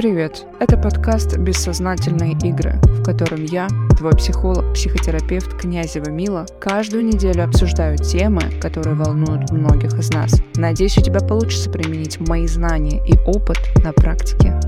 Привет! 0.00 0.46
Это 0.58 0.78
подкаст 0.78 1.36
«Бессознательные 1.36 2.32
игры», 2.32 2.80
в 2.84 3.04
котором 3.04 3.44
я, 3.44 3.68
твой 3.98 4.12
психолог, 4.12 4.72
психотерапевт 4.72 5.60
Князева 5.60 6.08
Мила, 6.08 6.46
каждую 6.58 7.04
неделю 7.04 7.44
обсуждаю 7.44 7.98
темы, 7.98 8.40
которые 8.62 8.96
волнуют 8.96 9.50
многих 9.50 9.92
из 9.98 10.10
нас. 10.10 10.40
Надеюсь, 10.54 10.96
у 10.96 11.02
тебя 11.02 11.20
получится 11.20 11.70
применить 11.70 12.18
мои 12.18 12.46
знания 12.46 13.06
и 13.06 13.12
опыт 13.26 13.58
на 13.84 13.92
практике. 13.92 14.58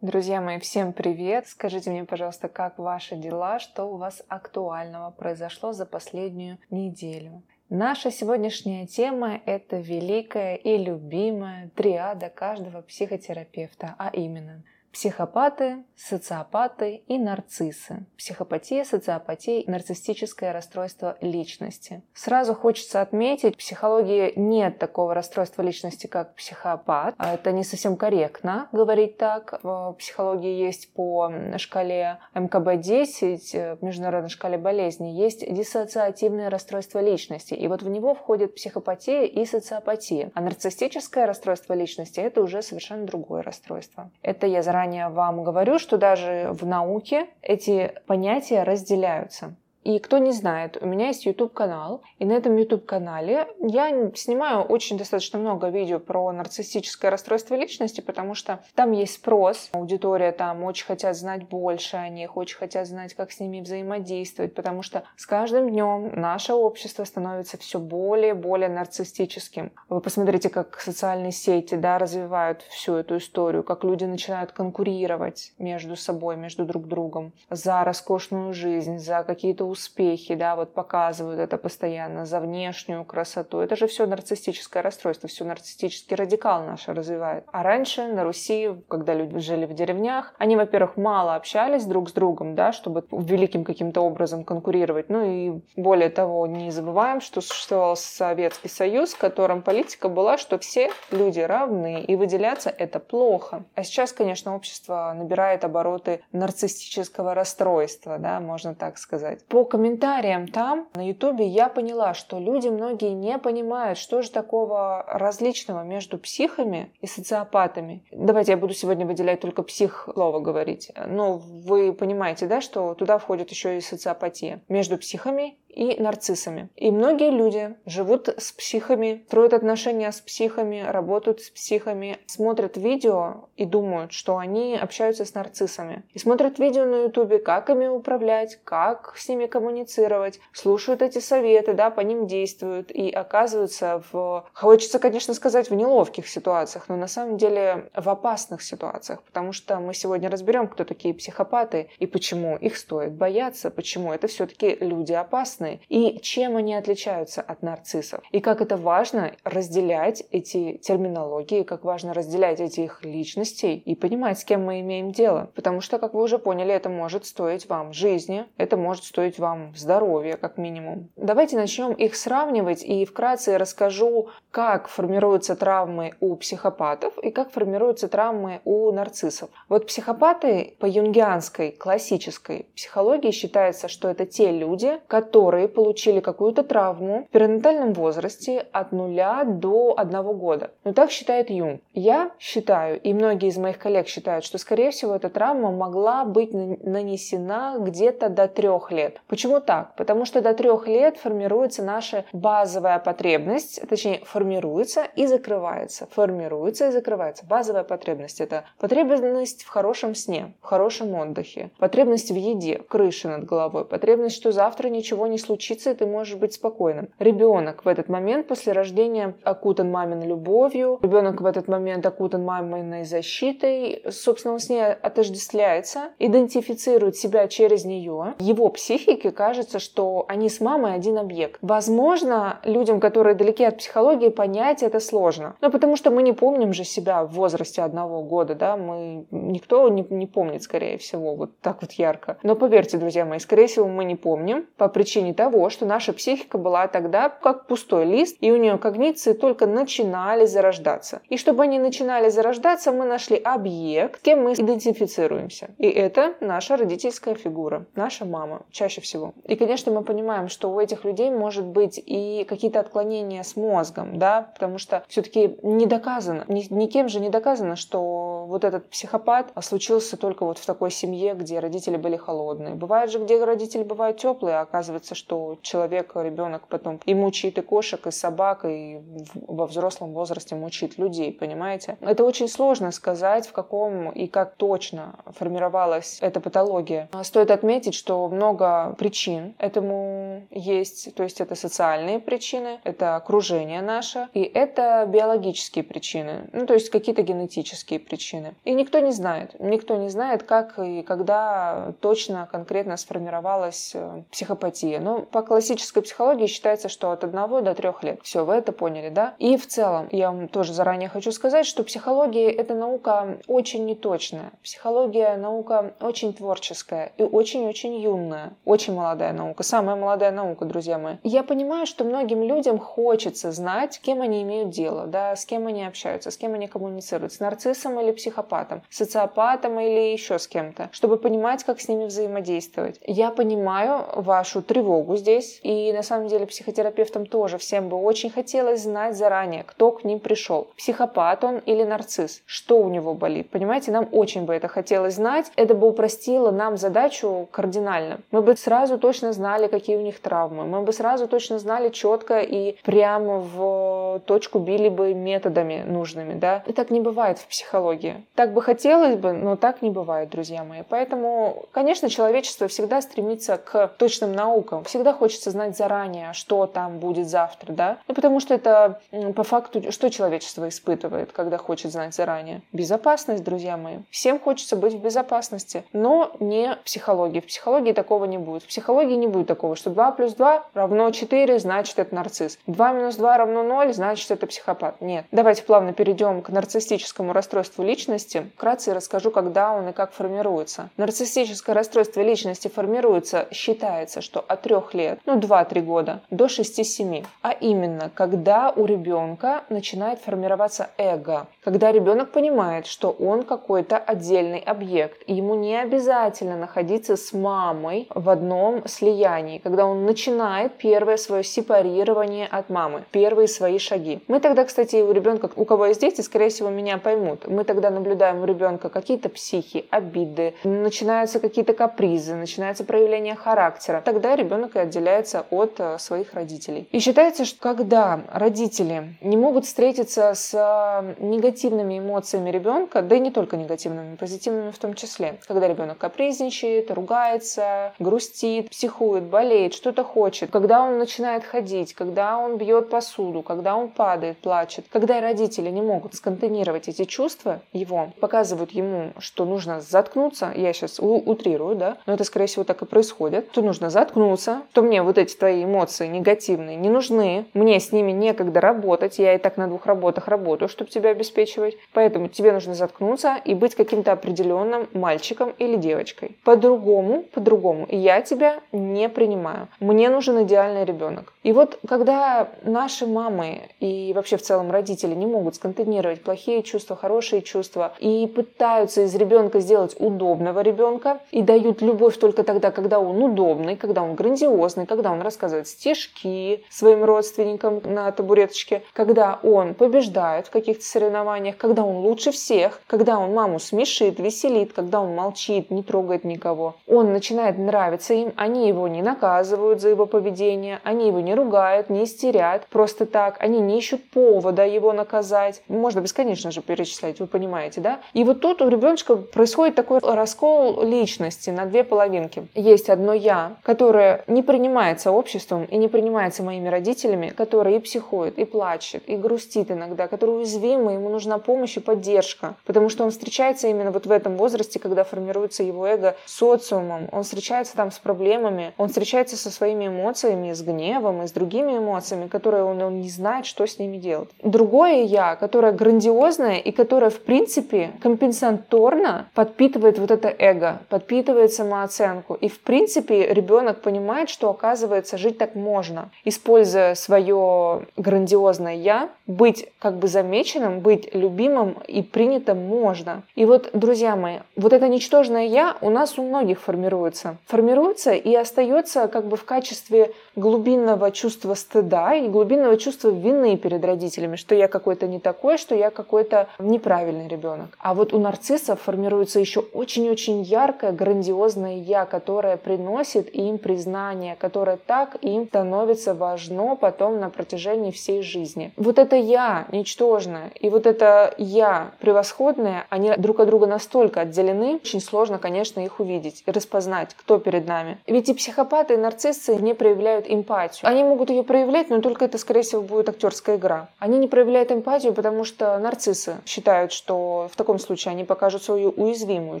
Друзья 0.00 0.40
мои, 0.40 0.58
всем 0.58 0.94
привет! 0.94 1.48
Скажите 1.48 1.90
мне, 1.90 2.04
пожалуйста, 2.04 2.48
как 2.48 2.78
ваши 2.78 3.14
дела, 3.14 3.58
что 3.58 3.84
у 3.92 3.98
вас 3.98 4.22
актуального 4.26 5.10
произошло 5.10 5.74
за 5.74 5.84
последнюю 5.84 6.56
неделю? 6.70 7.42
Наша 7.72 8.10
сегодняшняя 8.10 8.84
тема– 8.84 9.40
это 9.46 9.78
великая 9.78 10.56
и 10.56 10.76
любимая 10.76 11.70
триада 11.76 12.28
каждого 12.28 12.82
психотерапевта, 12.82 13.94
а 13.96 14.10
именно– 14.12 14.64
Психопаты, 14.92 15.84
социопаты 15.94 17.02
и 17.06 17.16
нарциссы. 17.16 18.04
Психопатия, 18.18 18.84
социопатия 18.84 19.60
и 19.60 19.70
нарциссическое 19.70 20.52
расстройство 20.52 21.16
личности. 21.20 22.02
Сразу 22.12 22.54
хочется 22.54 23.00
отметить, 23.00 23.54
в 23.54 23.58
психологии 23.58 24.32
нет 24.34 24.78
такого 24.78 25.14
расстройства 25.14 25.62
личности, 25.62 26.08
как 26.08 26.34
психопат. 26.34 27.14
А 27.18 27.34
это 27.34 27.52
не 27.52 27.62
совсем 27.62 27.96
корректно 27.96 28.68
говорить 28.72 29.16
так. 29.16 29.60
В 29.62 29.94
психологии 29.98 30.60
есть 30.60 30.92
по 30.92 31.30
шкале 31.56 32.18
МКБ-10, 32.34 33.76
в 33.76 33.84
международной 33.84 34.28
шкале 34.28 34.58
болезней, 34.58 35.14
есть 35.14 35.48
диссоциативное 35.52 36.50
расстройство 36.50 36.98
личности. 36.98 37.54
И 37.54 37.68
вот 37.68 37.82
в 37.82 37.88
него 37.88 38.14
входит 38.14 38.56
психопатия 38.56 39.24
и 39.24 39.46
социопатия. 39.46 40.32
А 40.34 40.40
нарциссическое 40.40 41.26
расстройство 41.26 41.74
личности– 41.74 42.18
это 42.20 42.42
уже 42.42 42.60
совершенно 42.62 43.06
другое 43.06 43.42
расстройство. 43.42 44.10
Это 44.22 44.48
я 44.48 44.62
заранее 44.62 44.79
заранее 44.80 45.08
вам 45.08 45.44
говорю, 45.44 45.78
что 45.78 45.98
даже 45.98 46.50
в 46.52 46.64
науке 46.64 47.26
эти 47.42 47.92
понятия 48.06 48.62
разделяются. 48.62 49.54
И 49.82 49.98
кто 49.98 50.18
не 50.18 50.32
знает, 50.32 50.76
у 50.80 50.86
меня 50.86 51.06
есть 51.06 51.24
YouTube-канал, 51.24 52.02
и 52.18 52.26
на 52.26 52.32
этом 52.32 52.54
YouTube-канале 52.56 53.48
я 53.60 54.10
снимаю 54.14 54.62
очень 54.62 54.98
достаточно 54.98 55.38
много 55.38 55.68
видео 55.68 55.98
про 55.98 56.30
нарциссическое 56.32 57.10
расстройство 57.10 57.54
личности, 57.54 58.02
потому 58.02 58.34
что 58.34 58.62
там 58.74 58.92
есть 58.92 59.14
спрос, 59.14 59.70
аудитория 59.72 60.32
там 60.32 60.64
очень 60.64 60.84
хотят 60.84 61.16
знать 61.16 61.48
больше 61.48 61.96
о 61.96 62.08
них, 62.10 62.36
очень 62.36 62.58
хотят 62.58 62.86
знать, 62.86 63.14
как 63.14 63.32
с 63.32 63.40
ними 63.40 63.60
взаимодействовать, 63.60 64.54
потому 64.54 64.82
что 64.82 65.04
с 65.16 65.26
каждым 65.26 65.70
днем 65.70 66.12
наше 66.14 66.52
общество 66.52 67.04
становится 67.04 67.56
все 67.56 67.78
более 67.78 68.30
и 68.30 68.34
более 68.34 68.68
нарциссическим. 68.68 69.72
Вы 69.88 70.00
посмотрите, 70.02 70.50
как 70.50 70.78
социальные 70.80 71.32
сети 71.32 71.76
да, 71.76 71.98
развивают 71.98 72.62
всю 72.62 72.96
эту 72.96 73.16
историю, 73.16 73.62
как 73.62 73.82
люди 73.84 74.04
начинают 74.04 74.52
конкурировать 74.52 75.52
между 75.58 75.96
собой, 75.96 76.36
между 76.36 76.66
друг 76.66 76.86
другом 76.86 77.32
за 77.48 77.82
роскошную 77.82 78.52
жизнь, 78.52 78.98
за 78.98 79.22
какие-то 79.22 79.69
успехи, 79.70 80.34
да, 80.34 80.56
вот 80.56 80.74
показывают 80.74 81.40
это 81.40 81.56
постоянно, 81.56 82.26
за 82.26 82.40
внешнюю 82.40 83.04
красоту. 83.04 83.60
Это 83.60 83.76
же 83.76 83.86
все 83.86 84.06
нарциссическое 84.06 84.82
расстройство, 84.82 85.28
все 85.28 85.44
нарциссический 85.44 86.16
радикал 86.16 86.64
наш 86.64 86.88
развивает. 86.88 87.44
А 87.52 87.62
раньше 87.62 88.06
на 88.06 88.24
Руси, 88.24 88.70
когда 88.88 89.14
люди 89.14 89.38
жили 89.38 89.66
в 89.66 89.74
деревнях, 89.74 90.34
они, 90.38 90.56
во-первых, 90.56 90.96
мало 90.96 91.34
общались 91.34 91.84
друг 91.84 92.10
с 92.10 92.12
другом, 92.12 92.54
да, 92.54 92.72
чтобы 92.72 93.04
великим 93.10 93.64
каким-то 93.64 94.00
образом 94.02 94.44
конкурировать. 94.44 95.08
Ну 95.08 95.24
и 95.24 95.60
более 95.76 96.10
того, 96.10 96.46
не 96.46 96.70
забываем, 96.70 97.20
что 97.20 97.40
существовал 97.40 97.96
Советский 97.96 98.68
Союз, 98.68 99.14
в 99.14 99.18
котором 99.18 99.62
политика 99.62 100.08
была, 100.08 100.38
что 100.38 100.58
все 100.58 100.90
люди 101.10 101.40
равны, 101.40 102.02
и 102.02 102.16
выделяться 102.16 102.70
это 102.70 102.98
плохо. 102.98 103.64
А 103.74 103.82
сейчас, 103.82 104.12
конечно, 104.12 104.54
общество 104.54 105.12
набирает 105.16 105.64
обороты 105.64 106.22
нарциссического 106.32 107.34
расстройства, 107.34 108.18
да, 108.18 108.40
можно 108.40 108.74
так 108.74 108.98
сказать. 108.98 109.44
По 109.46 109.59
по 109.60 109.66
комментариям 109.66 110.48
там 110.48 110.88
на 110.94 111.06
ютубе 111.06 111.46
я 111.46 111.68
поняла, 111.68 112.14
что 112.14 112.38
люди 112.38 112.68
многие 112.68 113.12
не 113.12 113.36
понимают, 113.36 113.98
что 113.98 114.22
же 114.22 114.30
такого 114.30 115.04
различного 115.06 115.82
между 115.82 116.16
психами 116.16 116.94
и 117.02 117.06
социопатами. 117.06 118.02
Давайте 118.10 118.52
я 118.52 118.56
буду 118.56 118.72
сегодня 118.72 119.04
выделять 119.04 119.40
только 119.40 119.62
псих 119.62 120.08
слово 120.14 120.40
говорить. 120.40 120.90
Но 121.06 121.36
вы 121.36 121.92
понимаете, 121.92 122.46
да, 122.46 122.62
что 122.62 122.94
туда 122.94 123.18
входит 123.18 123.50
еще 123.50 123.76
и 123.76 123.82
социопатия. 123.82 124.62
Между 124.70 124.96
психами 124.96 125.58
и 125.74 126.00
нарциссами. 126.00 126.68
И 126.76 126.90
многие 126.90 127.30
люди 127.30 127.76
живут 127.86 128.28
с 128.28 128.52
психами, 128.52 129.24
строят 129.26 129.54
отношения 129.54 130.10
с 130.10 130.20
психами, 130.20 130.84
работают 130.86 131.40
с 131.40 131.50
психами, 131.50 132.18
смотрят 132.26 132.76
видео 132.76 133.48
и 133.56 133.64
думают, 133.64 134.12
что 134.12 134.38
они 134.38 134.76
общаются 134.76 135.24
с 135.24 135.34
нарциссами. 135.34 136.04
И 136.12 136.18
смотрят 136.18 136.58
видео 136.58 136.84
на 136.84 137.04
ютубе, 137.04 137.38
как 137.38 137.70
ими 137.70 137.86
управлять, 137.86 138.58
как 138.64 139.14
с 139.16 139.28
ними 139.28 139.46
коммуницировать, 139.46 140.40
слушают 140.52 141.02
эти 141.02 141.18
советы, 141.18 141.74
да, 141.74 141.90
по 141.90 142.00
ним 142.00 142.26
действуют 142.26 142.90
и 142.90 143.10
оказываются 143.10 144.02
в, 144.12 144.48
хочется, 144.52 144.98
конечно, 144.98 145.34
сказать, 145.34 145.70
в 145.70 145.74
неловких 145.74 146.28
ситуациях, 146.28 146.88
но 146.88 146.96
на 146.96 147.06
самом 147.06 147.36
деле 147.36 147.90
в 147.94 148.08
опасных 148.08 148.62
ситуациях, 148.62 149.22
потому 149.22 149.52
что 149.52 149.78
мы 149.78 149.94
сегодня 149.94 150.30
разберем, 150.30 150.68
кто 150.68 150.84
такие 150.84 151.14
психопаты 151.14 151.90
и 151.98 152.06
почему 152.06 152.56
их 152.56 152.76
стоит 152.76 153.12
бояться, 153.12 153.70
почему 153.70 154.12
это 154.12 154.26
все-таки 154.26 154.76
люди 154.80 155.12
опасные 155.12 155.59
опасны 155.60 155.80
и 155.88 156.18
чем 156.22 156.56
они 156.56 156.74
отличаются 156.74 157.40
от 157.40 157.62
нарциссов. 157.62 158.22
И 158.32 158.40
как 158.40 158.60
это 158.60 158.76
важно 158.76 159.32
разделять 159.44 160.22
эти 160.30 160.78
терминологии, 160.78 161.62
как 161.62 161.84
важно 161.84 162.14
разделять 162.14 162.60
эти 162.60 162.80
их 162.80 163.04
личностей 163.04 163.76
и 163.76 163.94
понимать, 163.94 164.38
с 164.38 164.44
кем 164.44 164.64
мы 164.64 164.80
имеем 164.80 165.12
дело. 165.12 165.50
Потому 165.54 165.80
что, 165.80 165.98
как 165.98 166.14
вы 166.14 166.22
уже 166.22 166.38
поняли, 166.38 166.72
это 166.72 166.88
может 166.88 167.26
стоить 167.26 167.68
вам 167.68 167.92
жизни, 167.92 168.46
это 168.56 168.76
может 168.76 169.04
стоить 169.04 169.38
вам 169.38 169.74
здоровья, 169.76 170.36
как 170.36 170.58
минимум. 170.58 171.08
Давайте 171.16 171.56
начнем 171.56 171.92
их 171.92 172.16
сравнивать 172.16 172.82
и 172.82 173.04
вкратце 173.04 173.58
расскажу, 173.58 174.28
как 174.50 174.88
формируются 174.88 175.56
травмы 175.56 176.14
у 176.20 176.36
психопатов 176.36 177.18
и 177.18 177.30
как 177.30 177.50
формируются 177.50 178.08
травмы 178.08 178.60
у 178.64 178.90
нарциссов. 178.92 179.50
Вот 179.68 179.86
психопаты 179.86 180.76
по 180.78 180.86
юнгианской 180.86 181.72
классической 181.72 182.66
психологии 182.74 183.30
считается, 183.30 183.88
что 183.88 184.08
это 184.08 184.26
те 184.26 184.50
люди, 184.50 185.00
которые 185.06 185.49
которые 185.50 185.66
получили 185.66 186.20
какую-то 186.20 186.62
травму 186.62 187.26
в 187.28 187.32
перинатальном 187.32 187.92
возрасте 187.92 188.66
от 188.70 188.92
нуля 188.92 189.42
до 189.44 189.94
одного 189.96 190.32
года. 190.32 190.70
Но 190.84 190.92
так 190.92 191.10
считает 191.10 191.50
Юнг. 191.50 191.80
Я 191.92 192.30
считаю, 192.38 193.00
и 193.00 193.12
многие 193.12 193.48
из 193.48 193.58
моих 193.58 193.76
коллег 193.78 194.06
считают, 194.06 194.44
что, 194.44 194.58
скорее 194.58 194.92
всего, 194.92 195.16
эта 195.16 195.28
травма 195.28 195.72
могла 195.72 196.24
быть 196.24 196.54
нанесена 196.54 197.78
где-то 197.80 198.28
до 198.28 198.46
трех 198.46 198.92
лет. 198.92 199.20
Почему 199.26 199.60
так? 199.60 199.96
Потому 199.96 200.24
что 200.24 200.40
до 200.40 200.54
трех 200.54 200.86
лет 200.86 201.16
формируется 201.16 201.82
наша 201.82 202.24
базовая 202.32 203.00
потребность, 203.00 203.80
точнее, 203.88 204.20
формируется 204.24 205.02
и 205.16 205.26
закрывается. 205.26 206.06
Формируется 206.12 206.86
и 206.86 206.92
закрывается. 206.92 207.44
Базовая 207.44 207.82
потребность– 207.82 208.40
это 208.46 208.66
потребность 208.78 209.64
в 209.64 209.68
хорошем 209.68 210.14
сне, 210.14 210.54
в 210.62 210.66
хорошем 210.66 211.12
отдыхе, 211.16 211.70
потребность 211.80 212.30
в 212.30 212.36
еде, 212.36 212.78
крыше 212.88 213.26
над 213.26 213.46
головой, 213.46 213.84
потребность, 213.84 214.36
что 214.36 214.52
завтра 214.52 214.88
ничего 214.88 215.26
не 215.26 215.39
случится, 215.40 215.90
и 215.90 215.94
ты 215.94 216.06
можешь 216.06 216.36
быть 216.36 216.54
спокойным. 216.54 217.08
Ребенок 217.18 217.84
в 217.84 217.88
этот 217.88 218.08
момент 218.08 218.46
после 218.46 218.72
рождения 218.72 219.34
окутан 219.42 219.90
маминой 219.90 220.26
любовью, 220.26 220.98
ребенок 221.02 221.40
в 221.40 221.46
этот 221.46 221.68
момент 221.68 222.06
окутан 222.06 222.44
маминой 222.44 223.04
защитой, 223.04 224.02
собственно, 224.10 224.54
он 224.54 224.60
с 224.60 224.68
ней 224.68 224.84
отождествляется, 224.84 226.10
идентифицирует 226.18 227.16
себя 227.16 227.48
через 227.48 227.84
нее. 227.84 228.34
Его 228.38 228.68
психике 228.68 229.30
кажется, 229.30 229.78
что 229.78 230.24
они 230.28 230.48
с 230.48 230.60
мамой 230.60 230.94
один 230.94 231.18
объект. 231.18 231.58
Возможно, 231.62 232.60
людям, 232.64 233.00
которые 233.00 233.34
далеки 233.34 233.64
от 233.64 233.78
психологии, 233.78 234.28
понять 234.28 234.82
это 234.82 235.00
сложно. 235.00 235.56
Но 235.60 235.70
потому 235.70 235.96
что 235.96 236.10
мы 236.10 236.22
не 236.22 236.32
помним 236.32 236.72
же 236.72 236.84
себя 236.84 237.24
в 237.24 237.32
возрасте 237.32 237.82
одного 237.82 238.22
года, 238.22 238.54
да, 238.54 238.76
мы 238.76 239.26
никто 239.30 239.88
не, 239.88 240.06
не 240.10 240.26
помнит, 240.26 240.62
скорее 240.62 240.98
всего, 240.98 241.34
вот 241.34 241.58
так 241.60 241.82
вот 241.82 241.92
ярко. 241.92 242.38
Но 242.42 242.54
поверьте, 242.54 242.98
друзья 242.98 243.24
мои, 243.24 243.38
скорее 243.38 243.66
всего, 243.66 243.86
мы 243.86 244.04
не 244.04 244.16
помним 244.16 244.66
по 244.76 244.88
причине 244.88 245.29
причине 245.30 245.34
того, 245.34 245.70
что 245.70 245.86
наша 245.86 246.12
психика 246.12 246.58
была 246.58 246.86
тогда 246.88 247.28
как 247.28 247.66
пустой 247.66 248.04
лист, 248.04 248.36
и 248.40 248.50
у 248.52 248.56
нее 248.56 248.78
когниции 248.78 249.32
только 249.32 249.66
начинали 249.66 250.46
зарождаться. 250.46 251.20
И 251.30 251.36
чтобы 251.36 251.62
они 251.62 251.78
начинали 251.78 252.30
зарождаться, 252.30 252.92
мы 252.92 253.04
нашли 253.04 253.36
объект, 253.36 254.20
с 254.20 254.22
кем 254.22 254.44
мы 254.44 254.52
идентифицируемся. 254.52 255.70
И 255.78 255.88
это 255.88 256.34
наша 256.40 256.76
родительская 256.76 257.34
фигура, 257.34 257.84
наша 257.94 258.24
мама, 258.24 258.62
чаще 258.70 259.00
всего. 259.00 259.32
И, 259.48 259.56
конечно, 259.56 259.92
мы 259.92 260.02
понимаем, 260.02 260.48
что 260.48 260.70
у 260.70 260.80
этих 260.80 261.04
людей 261.04 261.30
может 261.30 261.64
быть 261.64 262.02
и 262.06 262.44
какие-то 262.48 262.80
отклонения 262.80 263.42
с 263.42 263.56
мозгом, 263.56 264.18
да, 264.18 264.50
потому 264.54 264.78
что 264.78 265.02
все-таки 265.08 265.56
не 265.62 265.86
доказано, 265.86 266.44
ни, 266.48 266.62
никем 266.72 267.08
же 267.08 267.20
не 267.20 267.30
доказано, 267.30 267.76
что 267.76 268.44
вот 268.48 268.64
этот 268.64 268.88
психопат 268.90 269.52
случился 269.62 270.16
только 270.16 270.44
вот 270.44 270.58
в 270.58 270.66
такой 270.66 270.90
семье, 270.90 271.34
где 271.34 271.60
родители 271.60 271.96
были 271.96 272.16
холодные. 272.16 272.74
Бывает 272.74 273.10
же, 273.10 273.18
где 273.18 273.42
родители 273.44 273.82
бывают 273.82 274.18
теплые, 274.18 274.56
а 274.56 274.60
оказывается, 274.70 275.14
что 275.20 275.58
человек, 275.62 276.12
ребенок 276.14 276.66
потом 276.68 276.98
и 277.04 277.14
мучает 277.14 277.58
и 277.58 277.60
кошек, 277.60 278.06
и 278.06 278.10
собак, 278.10 278.64
и 278.64 279.00
во 279.34 279.66
взрослом 279.66 280.12
возрасте 280.12 280.54
мучает 280.54 280.98
людей, 280.98 281.30
понимаете? 281.32 281.98
Это 282.00 282.24
очень 282.24 282.48
сложно 282.48 282.90
сказать, 282.90 283.46
в 283.46 283.52
каком 283.52 284.10
и 284.10 284.26
как 284.26 284.54
точно 284.56 285.16
формировалась 285.38 286.18
эта 286.22 286.40
патология. 286.40 287.08
Стоит 287.22 287.50
отметить, 287.50 287.94
что 287.94 288.28
много 288.28 288.94
причин 288.98 289.54
этому 289.58 290.46
есть, 290.50 291.14
то 291.14 291.22
есть 291.22 291.40
это 291.40 291.54
социальные 291.54 292.18
причины, 292.18 292.80
это 292.84 293.16
окружение 293.16 293.82
наше, 293.82 294.28
и 294.32 294.42
это 294.42 295.06
биологические 295.06 295.84
причины, 295.84 296.48
ну 296.52 296.66
то 296.66 296.74
есть 296.74 296.90
какие-то 296.90 297.22
генетические 297.22 298.00
причины. 298.00 298.54
И 298.64 298.72
никто 298.72 299.00
не 299.00 299.12
знает, 299.12 299.54
никто 299.60 299.96
не 299.96 300.08
знает, 300.08 300.42
как 300.44 300.78
и 300.78 301.02
когда 301.02 301.92
точно, 302.00 302.48
конкретно 302.50 302.96
сформировалась 302.96 303.92
э, 303.94 304.22
психопатия. 304.30 305.00
Но 305.00 305.09
по 305.18 305.42
классической 305.42 306.02
психологии 306.02 306.46
считается, 306.46 306.88
что 306.88 307.10
от 307.10 307.24
1 307.24 307.64
до 307.64 307.74
3 307.74 307.90
лет. 308.02 308.20
Все, 308.22 308.44
вы 308.44 308.54
это 308.54 308.72
поняли, 308.72 309.08
да? 309.08 309.34
И 309.38 309.56
в 309.56 309.66
целом, 309.66 310.08
я 310.10 310.30
вам 310.30 310.48
тоже 310.48 310.72
заранее 310.72 311.08
хочу 311.08 311.32
сказать, 311.32 311.66
что 311.66 311.82
психология— 311.82 312.50
это 312.52 312.74
наука 312.74 313.38
очень 313.46 313.84
неточная. 313.84 314.52
Психология— 314.62 315.36
наука 315.36 315.94
очень 316.00 316.32
творческая 316.32 317.12
и 317.16 317.22
очень-очень 317.22 318.00
юная. 318.00 318.52
Очень 318.64 318.94
молодая 318.94 319.32
наука. 319.32 319.62
Самая 319.62 319.96
молодая 319.96 320.30
наука, 320.30 320.64
друзья 320.64 320.98
мои. 320.98 321.16
Я 321.22 321.42
понимаю, 321.42 321.86
что 321.86 322.04
многим 322.04 322.42
людям 322.42 322.78
хочется 322.78 323.52
знать, 323.52 323.94
с 323.94 323.98
кем 323.98 324.20
они 324.20 324.42
имеют 324.42 324.70
дело, 324.70 325.06
да, 325.06 325.34
с 325.36 325.44
кем 325.44 325.66
они 325.66 325.84
общаются, 325.84 326.30
с 326.30 326.36
кем 326.36 326.54
они 326.54 326.68
коммуницируют, 326.68 327.32
с 327.32 327.40
нарциссом 327.40 327.98
или 328.00 328.12
психопатом, 328.12 328.82
социопатом 328.90 329.80
или 329.80 330.12
еще 330.12 330.38
с 330.38 330.46
кем-то, 330.46 330.88
чтобы 330.92 331.16
понимать, 331.16 331.64
как 331.64 331.80
с 331.80 331.88
ними 331.88 332.06
взаимодействовать. 332.06 333.00
Я 333.06 333.30
понимаю 333.30 334.04
вашу 334.16 334.62
тревогу 334.62 334.99
здесь, 335.16 335.60
и 335.62 335.92
на 335.92 336.02
самом 336.02 336.28
деле 336.28 336.46
психотерапевтам 336.46 337.26
тоже 337.26 337.58
всем 337.58 337.88
бы 337.88 337.96
очень 337.96 338.30
хотелось 338.30 338.82
знать 338.82 339.16
заранее, 339.16 339.64
кто 339.64 339.92
к 339.92 340.04
ним 340.04 340.20
пришел. 340.20 340.68
Психопат 340.76 341.44
он 341.44 341.58
или 341.58 341.82
нарцисс, 341.82 342.42
что 342.46 342.78
у 342.78 342.88
него 342.88 343.14
болит. 343.14 343.50
Понимаете, 343.50 343.90
нам 343.90 344.08
очень 344.12 344.44
бы 344.44 344.54
это 344.54 344.68
хотелось 344.68 345.14
знать. 345.14 345.50
Это 345.56 345.74
бы 345.74 345.88
упростило 345.88 346.50
нам 346.50 346.76
задачу 346.76 347.48
кардинально. 347.50 348.20
Мы 348.30 348.42
бы 348.42 348.56
сразу 348.56 348.98
точно 348.98 349.32
знали, 349.32 349.66
какие 349.66 349.96
у 349.96 350.00
них 350.00 350.20
травмы. 350.20 350.64
Мы 350.64 350.82
бы 350.82 350.92
сразу 350.92 351.28
точно 351.28 351.58
знали 351.58 351.88
четко 351.88 352.40
и 352.40 352.76
прямо 352.82 353.38
в 353.38 354.20
точку 354.26 354.58
били 354.58 354.88
бы 354.88 355.14
методами 355.14 355.82
нужными, 355.86 356.34
да. 356.34 356.62
И 356.66 356.72
так 356.72 356.90
не 356.90 357.00
бывает 357.00 357.38
в 357.38 357.46
психологии. 357.46 358.24
Так 358.34 358.52
бы 358.52 358.62
хотелось 358.62 359.16
бы, 359.16 359.32
но 359.32 359.56
так 359.56 359.82
не 359.82 359.90
бывает, 359.90 360.30
друзья 360.30 360.64
мои. 360.64 360.82
Поэтому, 360.88 361.64
конечно, 361.72 362.08
человечество 362.08 362.68
всегда 362.68 363.00
стремится 363.00 363.56
к 363.56 363.88
точным 363.98 364.32
наукам. 364.32 364.84
Всегда 364.90 365.12
хочется 365.12 365.52
знать 365.52 365.76
заранее, 365.76 366.32
что 366.32 366.66
там 366.66 366.98
будет 366.98 367.28
завтра, 367.28 367.72
да. 367.72 367.98
Ну, 368.08 368.14
потому 368.16 368.40
что 368.40 368.54
это 368.54 369.00
по 369.36 369.44
факту, 369.44 369.92
что 369.92 370.10
человечество 370.10 370.68
испытывает, 370.68 371.30
когда 371.30 371.58
хочет 371.58 371.92
знать 371.92 372.12
заранее? 372.12 372.62
Безопасность, 372.72 373.44
друзья 373.44 373.76
мои. 373.76 373.98
Всем 374.10 374.40
хочется 374.40 374.74
быть 374.74 374.94
в 374.94 375.00
безопасности, 375.00 375.84
но 375.92 376.32
не 376.40 376.74
в 376.74 376.78
психологии. 376.86 377.38
В 377.38 377.46
психологии 377.46 377.92
такого 377.92 378.24
не 378.24 378.38
будет. 378.38 378.64
В 378.64 378.66
психологии 378.66 379.14
не 379.14 379.28
будет 379.28 379.46
такого, 379.46 379.76
что 379.76 379.90
2 379.90 380.10
плюс 380.10 380.34
2 380.34 380.64
равно 380.74 381.12
4, 381.12 381.60
значит 381.60 382.00
это 382.00 382.12
нарцисс. 382.12 382.58
2 382.66 382.92
минус 382.92 383.14
2 383.14 383.38
равно 383.38 383.62
0, 383.62 383.92
значит 383.92 384.28
это 384.32 384.48
психопат. 384.48 385.00
Нет. 385.00 385.24
Давайте 385.30 385.62
плавно 385.62 385.92
перейдем 385.92 386.42
к 386.42 386.48
нарциссическому 386.48 387.32
расстройству 387.32 387.84
личности. 387.84 388.50
Вкратце 388.56 388.92
расскажу, 388.92 389.30
когда 389.30 389.72
он 389.72 389.90
и 389.90 389.92
как 389.92 390.10
формируется. 390.10 390.90
Нарциссическое 390.96 391.76
расстройство 391.76 392.22
личности 392.22 392.66
формируется, 392.66 393.46
считается, 393.52 394.20
что 394.20 394.40
от 394.40 394.66
3 394.70 395.00
лет, 395.00 395.18
ну 395.26 395.38
2-3 395.38 395.80
года, 395.82 396.20
до 396.30 396.46
6-7. 396.46 397.24
А 397.42 397.50
именно, 397.52 398.10
когда 398.14 398.70
у 398.70 398.84
ребенка 398.84 399.64
начинает 399.68 400.20
формироваться 400.20 400.90
эго. 400.96 401.46
Когда 401.64 401.92
ребенок 401.92 402.30
понимает, 402.30 402.86
что 402.86 403.10
он 403.10 403.42
какой-то 403.42 403.98
отдельный 403.98 404.60
объект, 404.60 405.22
и 405.26 405.34
ему 405.34 405.54
не 405.54 405.76
обязательно 405.76 406.56
находиться 406.56 407.16
с 407.16 407.32
мамой 407.32 408.06
в 408.14 408.28
одном 408.30 408.86
слиянии, 408.86 409.58
когда 409.58 409.86
он 409.86 410.04
начинает 410.04 410.72
первое 410.74 411.16
свое 411.16 411.42
сепарирование 411.42 412.46
от 412.46 412.70
мамы, 412.70 413.02
первые 413.10 413.48
свои 413.48 413.78
шаги. 413.78 414.20
Мы 414.28 414.40
тогда, 414.40 414.64
кстати, 414.64 414.96
у 414.96 415.12
ребенка, 415.12 415.50
у 415.56 415.64
кого 415.64 415.86
есть 415.86 416.00
дети, 416.00 416.20
скорее 416.20 416.48
всего, 416.48 416.70
меня 416.70 416.98
поймут. 416.98 417.48
Мы 417.48 417.64
тогда 417.64 417.90
наблюдаем 417.90 418.40
у 418.42 418.44
ребенка 418.44 418.88
какие-то 418.88 419.28
психи, 419.28 419.86
обиды, 419.90 420.54
начинаются 420.64 421.40
какие-то 421.40 421.72
капризы, 421.72 422.34
начинается 422.34 422.84
проявление 422.84 423.34
характера. 423.34 424.02
Тогда 424.04 424.36
ребенок 424.36 424.59
и 424.66 424.78
отделяется 424.78 425.46
от 425.50 425.74
э, 425.78 425.98
своих 425.98 426.34
родителей. 426.34 426.88
И 426.92 426.98
считается, 426.98 427.44
что 427.44 427.60
когда 427.60 428.20
родители 428.32 429.14
не 429.20 429.36
могут 429.36 429.66
встретиться 429.66 430.34
с 430.34 430.52
э, 430.54 431.14
негативными 431.18 431.98
эмоциями 431.98 432.50
ребенка, 432.50 433.02
да 433.02 433.16
и 433.16 433.20
не 433.20 433.30
только 433.30 433.56
негативными, 433.56 434.16
позитивными 434.16 434.70
в 434.70 434.78
том 434.78 434.94
числе, 434.94 435.38
когда 435.46 435.68
ребенок 435.68 435.98
капризничает, 435.98 436.90
ругается, 436.90 437.92
грустит, 437.98 438.70
психует, 438.70 439.24
болеет, 439.24 439.74
что-то 439.74 440.04
хочет, 440.04 440.50
когда 440.50 440.82
он 440.82 440.98
начинает 440.98 441.44
ходить, 441.44 441.94
когда 441.94 442.38
он 442.38 442.56
бьет 442.56 442.90
посуду, 442.90 443.42
когда 443.42 443.76
он 443.76 443.88
падает, 443.88 444.38
плачет, 444.38 444.86
когда 444.90 445.20
родители 445.20 445.70
не 445.70 445.82
могут 445.82 446.14
сконтейнировать 446.14 446.88
эти 446.88 447.04
чувства 447.04 447.60
его, 447.72 448.12
показывают 448.20 448.72
ему, 448.72 449.12
что 449.18 449.44
нужно 449.44 449.80
заткнуться, 449.80 450.52
я 450.54 450.72
сейчас 450.72 450.98
утрирую, 451.00 451.76
да, 451.76 451.96
но 452.06 452.14
это, 452.14 452.24
скорее 452.24 452.46
всего, 452.46 452.64
так 452.64 452.82
и 452.82 452.86
происходит, 452.86 453.50
то 453.52 453.62
нужно 453.62 453.90
заткнуться, 453.90 454.49
то 454.72 454.82
мне 454.82 455.02
вот 455.02 455.18
эти 455.18 455.36
твои 455.36 455.64
эмоции 455.64 456.06
негативные 456.06 456.76
не 456.76 456.88
нужны, 456.88 457.46
мне 457.54 457.78
с 457.80 457.92
ними 457.92 458.12
некогда 458.12 458.60
работать, 458.60 459.18
я 459.18 459.34
и 459.34 459.38
так 459.38 459.56
на 459.56 459.66
двух 459.66 459.86
работах 459.86 460.28
работаю, 460.28 460.68
чтобы 460.68 460.90
тебя 460.90 461.10
обеспечивать, 461.10 461.76
поэтому 461.92 462.28
тебе 462.28 462.52
нужно 462.52 462.74
заткнуться 462.74 463.36
и 463.44 463.54
быть 463.54 463.74
каким-то 463.74 464.12
определенным 464.12 464.88
мальчиком 464.92 465.52
или 465.58 465.76
девочкой. 465.76 466.36
По-другому, 466.44 467.24
по-другому 467.32 467.86
я 467.90 468.20
тебя 468.22 468.60
не 468.72 469.08
принимаю. 469.08 469.68
Мне 469.80 470.08
нужен 470.08 470.42
идеальный 470.42 470.84
ребенок. 470.84 471.32
И 471.42 471.52
вот 471.52 471.78
когда 471.88 472.48
наши 472.62 473.06
мамы 473.06 473.62
и 473.80 474.12
вообще 474.14 474.36
в 474.36 474.42
целом 474.42 474.70
родители 474.70 475.14
не 475.14 475.26
могут 475.26 475.54
сконтейнировать 475.54 476.22
плохие 476.22 476.62
чувства, 476.62 476.96
хорошие 476.96 477.42
чувства 477.42 477.94
и 477.98 478.26
пытаются 478.26 479.02
из 479.02 479.14
ребенка 479.14 479.60
сделать 479.60 479.96
удобного 479.98 480.60
ребенка 480.60 481.20
и 481.30 481.42
дают 481.42 481.82
любовь 481.82 482.18
только 482.18 482.42
тогда, 482.42 482.70
когда 482.70 482.98
он 482.98 483.22
удобный, 483.22 483.76
когда 483.76 484.02
он 484.02 484.14
грандиозный, 484.14 484.39
когда 484.86 485.12
он 485.12 485.22
рассказывает 485.22 485.68
стишки 485.68 486.64
своим 486.70 487.04
родственникам 487.04 487.80
на 487.84 488.10
табуреточке, 488.12 488.82
когда 488.92 489.38
он 489.42 489.74
побеждает 489.74 490.46
в 490.46 490.50
каких-то 490.50 490.84
соревнованиях, 490.84 491.56
когда 491.56 491.82
он 491.82 491.96
лучше 491.96 492.30
всех, 492.30 492.80
когда 492.86 493.18
он 493.18 493.34
маму 493.34 493.58
смешит, 493.58 494.18
веселит, 494.18 494.72
когда 494.72 495.00
он 495.00 495.14
молчит, 495.14 495.70
не 495.70 495.82
трогает 495.82 496.24
никого. 496.24 496.76
Он 496.86 497.12
начинает 497.12 497.58
нравиться 497.58 498.14
им, 498.14 498.32
они 498.36 498.68
его 498.68 498.88
не 498.88 499.02
наказывают 499.02 499.80
за 499.80 499.88
его 499.88 500.06
поведение, 500.06 500.80
они 500.84 501.08
его 501.08 501.20
не 501.20 501.34
ругают, 501.34 501.90
не 501.90 502.04
истерят 502.04 502.66
просто 502.68 503.06
так, 503.06 503.36
они 503.40 503.60
не 503.60 503.78
ищут 503.78 504.08
повода 504.10 504.66
его 504.66 504.92
наказать. 504.92 505.62
Можно 505.68 506.00
бесконечно 506.00 506.50
же 506.50 506.62
перечислять, 506.62 507.20
вы 507.20 507.26
понимаете, 507.26 507.80
да? 507.80 508.00
И 508.12 508.24
вот 508.24 508.40
тут 508.40 508.62
у 508.62 508.68
ребеночка 508.68 509.16
происходит 509.16 509.74
такой 509.74 510.00
раскол 510.02 510.82
личности 510.84 511.50
на 511.50 511.66
две 511.66 511.84
половинки. 511.84 512.46
Есть 512.54 512.90
одно 512.90 513.12
«я», 513.12 513.56
которое 513.62 514.24
не 514.30 514.42
принимается 514.42 515.10
обществом 515.10 515.64
и 515.64 515.76
не 515.76 515.88
принимается 515.88 516.42
моими 516.42 516.68
родителями, 516.68 517.32
которое 517.36 517.76
и 517.76 517.80
психует, 517.80 518.38
и 518.38 518.44
плачет, 518.44 519.02
и 519.06 519.16
грустит 519.16 519.70
иногда, 519.70 520.08
который 520.08 520.36
уязвимый, 520.36 520.94
ему 520.94 521.08
нужна 521.08 521.38
помощь 521.38 521.76
и 521.76 521.80
поддержка, 521.80 522.54
потому 522.64 522.88
что 522.88 523.04
он 523.04 523.10
встречается 523.10 523.68
именно 523.68 523.90
вот 523.90 524.06
в 524.06 524.10
этом 524.10 524.36
возрасте, 524.36 524.78
когда 524.78 525.04
формируется 525.04 525.62
его 525.62 525.86
эго 525.86 526.16
социумом, 526.26 527.08
он 527.12 527.24
встречается 527.24 527.76
там 527.76 527.90
с 527.90 527.98
проблемами, 527.98 528.72
он 528.78 528.88
встречается 528.88 529.36
со 529.36 529.50
своими 529.50 529.88
эмоциями, 529.88 530.52
с 530.52 530.62
гневом 530.62 531.22
и 531.22 531.26
с 531.26 531.32
другими 531.32 531.78
эмоциями, 531.78 532.28
которые 532.28 532.64
он, 532.64 532.80
он 532.82 533.00
не 533.00 533.10
знает, 533.10 533.46
что 533.46 533.66
с 533.66 533.78
ними 533.78 533.96
делать. 533.96 534.28
Другое 534.42 535.02
я, 535.02 535.36
которое 535.36 535.72
грандиозное 535.72 536.58
и 536.58 536.70
которое, 536.70 537.10
в 537.10 537.20
принципе, 537.20 537.90
компенсаторно 538.02 539.28
подпитывает 539.34 539.98
вот 539.98 540.10
это 540.10 540.34
эго, 540.38 540.80
подпитывает 540.88 541.52
самооценку. 541.52 542.34
И, 542.34 542.48
в 542.48 542.60
принципе, 542.60 543.26
ребенок 543.32 543.80
понимает, 543.80 544.19
что, 544.28 544.50
оказывается, 544.50 545.16
жить 545.18 545.38
так 545.38 545.54
можно, 545.54 546.10
используя 546.24 546.94
свое 546.94 547.86
грандиозное 547.96 548.74
я, 548.74 549.10
быть 549.26 549.68
как 549.78 549.98
бы 549.98 550.08
замеченным, 550.08 550.80
быть 550.80 551.14
любимым 551.14 551.76
и 551.86 552.02
принятым 552.02 552.66
можно. 552.66 553.22
И 553.34 553.46
вот, 553.46 553.70
друзья 553.72 554.16
мои, 554.16 554.38
вот 554.56 554.72
это 554.72 554.88
ничтожное 554.88 555.46
я 555.46 555.76
у 555.80 555.90
нас 555.90 556.18
у 556.18 556.22
многих 556.22 556.60
формируется. 556.60 557.36
Формируется 557.46 558.12
и 558.12 558.34
остается 558.34 559.08
как 559.08 559.26
бы 559.26 559.36
в 559.36 559.44
качестве 559.44 560.12
глубинного 560.36 561.10
чувства 561.10 561.54
стыда 561.54 562.14
и 562.14 562.28
глубинного 562.28 562.76
чувства 562.76 563.10
вины 563.10 563.56
перед 563.56 563.84
родителями, 563.84 564.36
что 564.36 564.54
я 564.54 564.68
какой-то 564.68 565.06
не 565.06 565.20
такой, 565.20 565.58
что 565.58 565.74
я 565.74 565.90
какой-то 565.90 566.48
неправильный 566.58 567.28
ребенок. 567.28 567.76
А 567.78 567.94
вот 567.94 568.12
у 568.12 568.18
нарциссов 568.18 568.80
формируется 568.80 569.40
еще 569.40 569.60
очень-очень 569.60 570.42
яркое, 570.42 570.92
грандиозное 570.92 571.76
я, 571.76 572.04
которое 572.04 572.56
приносит 572.56 573.34
им 573.34 573.58
признание, 573.58 574.09
которое 574.38 574.76
так 574.76 575.16
им 575.22 575.46
становится 575.46 576.14
важно 576.14 576.76
потом 576.76 577.20
на 577.20 577.30
протяжении 577.30 577.90
всей 577.90 578.22
жизни. 578.22 578.72
Вот 578.76 578.98
это 578.98 579.16
я 579.16 579.66
ничтожное 579.72 580.50
и 580.60 580.68
вот 580.68 580.86
это 580.86 581.34
я 581.38 581.92
превосходное, 582.00 582.86
они 582.90 583.12
друг 583.16 583.40
от 583.40 583.46
друга 583.46 583.66
настолько 583.66 584.22
отделены, 584.22 584.76
очень 584.76 585.00
сложно, 585.00 585.38
конечно, 585.38 585.80
их 585.80 586.00
увидеть 586.00 586.42
и 586.46 586.50
распознать, 586.50 587.14
кто 587.14 587.38
перед 587.38 587.66
нами. 587.66 587.98
Ведь 588.06 588.28
и 588.28 588.34
психопаты, 588.34 588.94
и 588.94 588.96
нарциссы 588.96 589.56
не 589.56 589.74
проявляют 589.74 590.26
эмпатию. 590.28 590.88
Они 590.88 591.02
могут 591.02 591.30
ее 591.30 591.42
проявлять, 591.42 591.90
но 591.90 592.00
только 592.00 592.24
это, 592.24 592.38
скорее 592.38 592.62
всего, 592.62 592.82
будет 592.82 593.08
актерская 593.08 593.56
игра. 593.56 593.88
Они 593.98 594.18
не 594.18 594.28
проявляют 594.28 594.72
эмпатию, 594.72 595.12
потому 595.12 595.44
что 595.44 595.78
нарциссы 595.78 596.38
считают, 596.46 596.92
что 596.92 597.48
в 597.52 597.56
таком 597.56 597.78
случае 597.78 598.12
они 598.12 598.24
покажут 598.24 598.62
свою 598.62 598.90
уязвимую 598.90 599.60